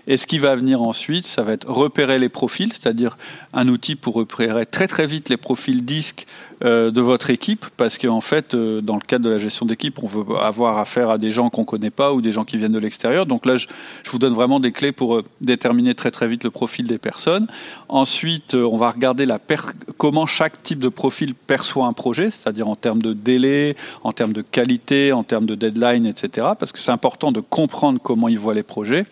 Et 0.08 0.17
ce 0.17 0.25
qui 0.25 0.39
va 0.39 0.56
venir 0.56 0.82
ensuite, 0.82 1.27
ça 1.27 1.43
va 1.43 1.54
être 1.54 1.69
repérer 1.69 2.19
les 2.19 2.30
profils, 2.30 2.71
c'est-à-dire 2.71 3.17
un 3.54 3.67
outil 3.67 3.95
pour 3.95 4.15
repérer 4.15 4.65
très 4.65 4.88
très 4.88 5.08
vite 5.08 5.30
les 5.30 5.38
profils 5.38 5.84
disques 5.84 6.25
euh, 6.63 6.89
de 6.91 7.01
votre 7.01 7.30
équipe, 7.30 7.65
parce 7.75 7.97
qu'en 7.97 8.21
fait, 8.21 8.56
dans 8.56 8.95
le 8.95 9.01
cadre 9.01 9.25
de 9.25 9.30
la 9.30 9.38
gestion 9.38 9.65
d'équipe, 9.65 10.01
on 10.01 10.08
veut 10.08 10.38
avoir 10.38 10.77
affaire 10.77 11.10
à 11.10 11.17
des 11.17 11.32
gens 11.32 11.49
qu'on 11.49 11.62
ne 11.62 11.65
connaît 11.65 11.89
pas 11.89 12.13
ou 12.13 12.21
des 12.21 12.32
gens 12.32 12.45
qui 12.45 12.58
viennent 12.58 12.71
de 12.71 12.80
l'extérieur. 12.80 13.25
Donc 13.25 13.45
là, 13.45 13.58
je, 13.58 13.67
vous 14.10 14.19
donne 14.19 14.34
vraiment 14.34 14.60
des 14.60 14.71
clés 14.71 14.91
pour 14.91 15.17
euh, 15.17 15.23
très 15.96 16.12
très 16.12 16.28
vite 16.28 16.44
le 16.44 16.52
profil 16.52 16.88
des 16.88 16.98
personnes. 16.98 17.48
Ensuite, 17.89 18.54
on 18.54 18.78
va 18.78 18.91
regarder 18.91 19.26
la 19.26 19.39
comment 19.98 20.26
chaque 20.26 20.63
type 20.63 20.80
de 20.80 20.89
profil 20.89 21.36
perçoit 21.36 21.86
un 21.86 21.94
projet, 21.94 22.32
c'est-à-dire 22.32 22.67
en 22.67 22.76
termes 22.76 23.02
de 23.02 23.13
délai, 23.13 23.76
en 24.04 24.13
termes 24.13 24.34
de 24.34 24.41
qualité, 24.41 25.12
en 25.12 25.24
termes 25.24 25.46
de 25.46 25.56
deadline, 25.56 26.06
etc. 26.06 26.48
Parce 26.58 26.72
que 26.72 26.80
c'est 26.80 26.91
important 26.91 27.32
de 27.32 27.41
comprendre 27.41 28.00
comment 28.02 28.28
ils 28.28 28.39
voient 28.39 28.54
les 28.54 28.63
projets. 28.63 29.06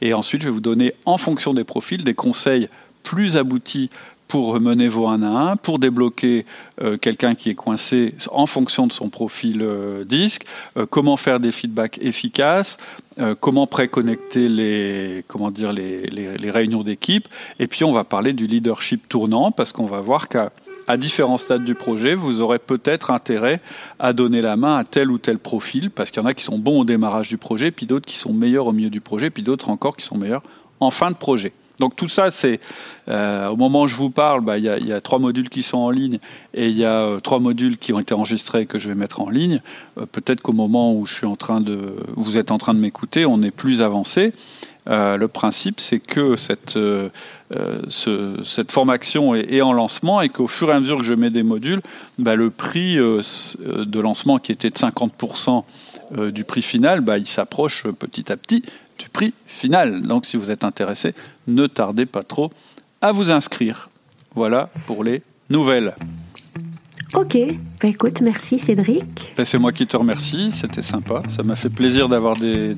Et 0.00 0.12
ensuite, 0.12 0.42
je 0.42 0.48
vais 0.48 0.52
vous 0.52 0.60
donner, 0.60 0.92
en 1.04 1.16
fonction 1.16 1.54
des 1.54 1.64
profils, 1.64 2.04
des 2.04 2.14
conseils 2.14 2.68
plus 3.02 3.36
aboutis 3.36 3.90
pour 4.28 4.58
mener 4.60 4.88
vos 4.88 5.06
1 5.06 5.22
à 5.22 5.50
1, 5.52 5.56
pour 5.56 5.78
débloquer 5.78 6.46
euh, 6.82 6.96
quelqu'un 6.98 7.34
qui 7.34 7.50
est 7.50 7.54
coincé 7.54 8.14
en 8.30 8.46
fonction 8.46 8.86
de 8.86 8.92
son 8.92 9.08
profil 9.08 9.62
euh, 9.62 10.04
disque, 10.04 10.44
euh, 10.76 10.86
comment 10.88 11.16
faire 11.16 11.40
des 11.40 11.52
feedbacks 11.52 11.98
efficaces, 12.00 12.78
comment 13.40 13.66
préconnecter 13.66 14.46
les, 14.46 15.24
comment 15.26 15.50
dire, 15.50 15.72
les, 15.72 16.50
réunions 16.50 16.82
d'équipe, 16.82 17.26
et 17.58 17.66
puis 17.66 17.82
on 17.82 17.92
va 17.92 18.04
parler 18.04 18.34
du 18.34 18.46
leadership 18.46 19.08
tournant, 19.08 19.52
parce 19.52 19.72
qu'on 19.72 19.86
va 19.86 20.02
voir 20.02 20.28
qu'à 20.28 20.50
différents 20.98 21.38
stades 21.38 21.64
du 21.64 21.74
projet, 21.74 22.14
vous 22.14 22.42
aurez 22.42 22.58
peut-être 22.58 23.10
intérêt 23.10 23.62
à 23.98 24.12
donner 24.12 24.42
la 24.42 24.56
main 24.56 24.76
à 24.76 24.84
tel 24.84 25.10
ou 25.10 25.16
tel 25.16 25.38
profil, 25.38 25.90
parce 25.90 26.10
qu'il 26.10 26.22
y 26.22 26.26
en 26.26 26.28
a 26.28 26.34
qui 26.34 26.44
sont 26.44 26.58
bons 26.58 26.80
au 26.80 26.84
démarrage 26.84 27.30
du 27.30 27.38
projet, 27.38 27.70
puis 27.70 27.86
d'autres 27.86 28.06
qui 28.06 28.18
sont 28.18 28.34
meilleurs 28.34 28.66
au 28.66 28.72
milieu 28.72 28.90
du 28.90 29.00
projet, 29.00 29.30
puis 29.30 29.42
d'autres 29.42 29.70
encore 29.70 29.96
qui 29.96 30.04
sont 30.04 30.18
meilleurs 30.18 30.42
en 30.80 30.90
fin 30.90 31.10
de 31.10 31.16
projet. 31.16 31.54
Donc 31.78 31.94
tout 31.96 32.08
ça, 32.08 32.30
c'est 32.30 32.60
euh, 33.08 33.48
au 33.48 33.56
moment 33.56 33.82
où 33.82 33.86
je 33.86 33.96
vous 33.96 34.10
parle, 34.10 34.40
bah, 34.40 34.58
il 34.58 34.64
y, 34.64 34.68
a, 34.68 34.78
y, 34.78 34.92
a, 34.92 35.00
trois 35.00 35.18
modules 35.18 35.48
qui 35.48 35.62
sont 35.62 35.78
en 35.78 35.90
ligne 35.90 36.18
et 36.54 36.68
il 36.68 36.76
y 36.76 36.84
a 36.84 37.02
euh, 37.02 37.20
trois 37.20 37.38
modules 37.38 37.78
qui 37.78 37.92
ont 37.92 37.98
été 37.98 38.14
enregistrés 38.14 38.62
et 38.62 38.66
que 38.66 38.78
je 38.78 38.88
vais 38.88 38.94
mettre 38.94 39.20
en 39.20 39.28
ligne. 39.28 39.60
Euh, 39.98 40.06
peut-être 40.06 40.40
qu'au 40.40 40.52
moment 40.52 40.94
où 40.94 41.06
je 41.06 41.14
suis 41.14 41.26
en 41.26 41.36
train 41.36 41.60
de, 41.60 41.96
vous 42.16 42.36
êtes 42.38 42.50
en 42.50 42.58
train 42.58 42.74
de 42.74 42.80
m'écouter, 42.80 43.26
on 43.26 43.42
est 43.42 43.50
plus 43.50 43.82
avancé. 43.82 44.32
le 44.86 45.26
principe, 45.26 45.80
c'est 45.80 46.00
que 46.00 46.36
cette, 46.36 46.78
ce, 47.88 48.40
cette 48.44 48.72
formation 48.72 49.34
est, 49.34 49.52
est, 49.52 49.60
en 49.60 49.72
lancement 49.72 50.20
et 50.22 50.28
qu'au 50.28 50.46
fur 50.46 50.70
et 50.70 50.72
à 50.72 50.80
mesure 50.80 50.98
que 50.98 51.04
je 51.04 51.12
mets 51.14 51.30
des 51.30 51.42
modules, 51.42 51.82
bah, 52.18 52.36
le 52.36 52.50
prix 52.50 52.96
de 52.96 54.00
lancement 54.00 54.38
qui 54.38 54.52
était 54.52 54.70
de 54.70 54.76
50% 54.76 55.64
du 56.30 56.44
prix 56.44 56.62
final, 56.62 57.00
bah, 57.00 57.18
il 57.18 57.26
s'approche 57.26 57.84
petit 57.98 58.30
à 58.30 58.36
petit 58.36 58.62
du 58.98 59.08
prix 59.08 59.34
final. 59.46 60.02
Donc 60.02 60.26
si 60.26 60.36
vous 60.36 60.50
êtes 60.50 60.64
intéressé, 60.64 61.14
ne 61.46 61.66
tardez 61.66 62.06
pas 62.06 62.22
trop 62.22 62.50
à 63.00 63.12
vous 63.12 63.30
inscrire. 63.30 63.90
Voilà 64.34 64.70
pour 64.86 65.04
les 65.04 65.22
nouvelles. 65.50 65.94
Ok, 67.14 67.38
bah 67.80 67.88
écoute, 67.88 68.20
merci 68.20 68.58
Cédric. 68.58 69.32
Ben, 69.36 69.46
c'est 69.46 69.58
moi 69.58 69.72
qui 69.72 69.86
te 69.86 69.96
remercie, 69.96 70.50
c'était 70.50 70.82
sympa. 70.82 71.22
Ça 71.34 71.42
m'a 71.44 71.54
fait 71.56 71.72
plaisir 71.72 72.08
d'avoir 72.08 72.34
des, 72.36 72.72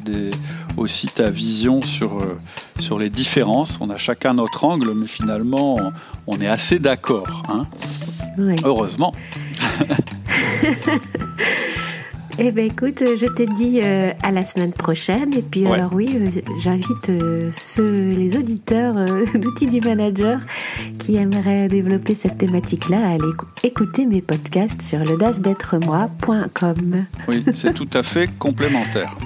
aussi 0.77 1.07
ta 1.07 1.31
vision 1.31 1.81
sur, 1.83 2.19
euh, 2.19 2.37
sur 2.79 2.99
les 2.99 3.09
différences. 3.11 3.79
On 3.81 3.89
a 3.91 3.97
chacun 3.97 4.35
notre 4.35 4.65
angle, 4.65 4.93
mais 4.95 5.07
finalement, 5.07 5.81
on, 6.27 6.41
est 6.41 6.47
assez 6.47 6.79
d'accord. 6.79 7.43
Hein 7.49 7.63
Heureusement. 8.65 9.13
Eh 12.41 12.53
bien, 12.53 12.67
écoute, 12.67 13.01
je 13.01 13.27
te 13.27 13.43
dis 13.43 13.81
euh, 13.83 14.13
à 14.23 14.31
la 14.31 14.45
semaine 14.45 14.73
prochaine. 14.73 15.35
Et 15.35 15.43
puis, 15.43 15.67
alors 15.67 15.93
oui, 15.93 16.09
euh, 16.15 16.31
j'invite 16.63 17.11
euh, 17.11 17.51
ceux, 17.51 18.11
les 18.11 18.37
auditeurs 18.37 18.95
d'outils 19.35 19.67
du 19.67 19.81
manager 19.81 20.39
qui 21.01 21.17
aimeraient 21.17 21.67
développer 21.67 22.15
cette 22.15 22.39
thématique-là 22.39 22.99
à 22.99 23.15
aller 23.15 23.33
écouter 23.65 24.07
mes 24.07 24.23
podcasts 24.23 24.83
sur 24.83 25.01
l'audaced'être-moi.com. 25.01 27.07
Oui, 27.27 27.45
c'est 27.55 27.75
tout 27.75 27.89
à 27.93 28.05
fait 28.05 28.29
complémentaire. 28.39 29.17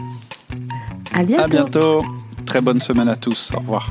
À 1.12 1.22
bientôt. 1.22 1.42
À 1.42 1.48
bientôt. 1.48 2.03
Très 2.46 2.62
bonne 2.62 2.81
semaine 2.81 3.09
à 3.09 3.16
tous. 3.16 3.51
Au 3.55 3.59
revoir. 3.59 3.90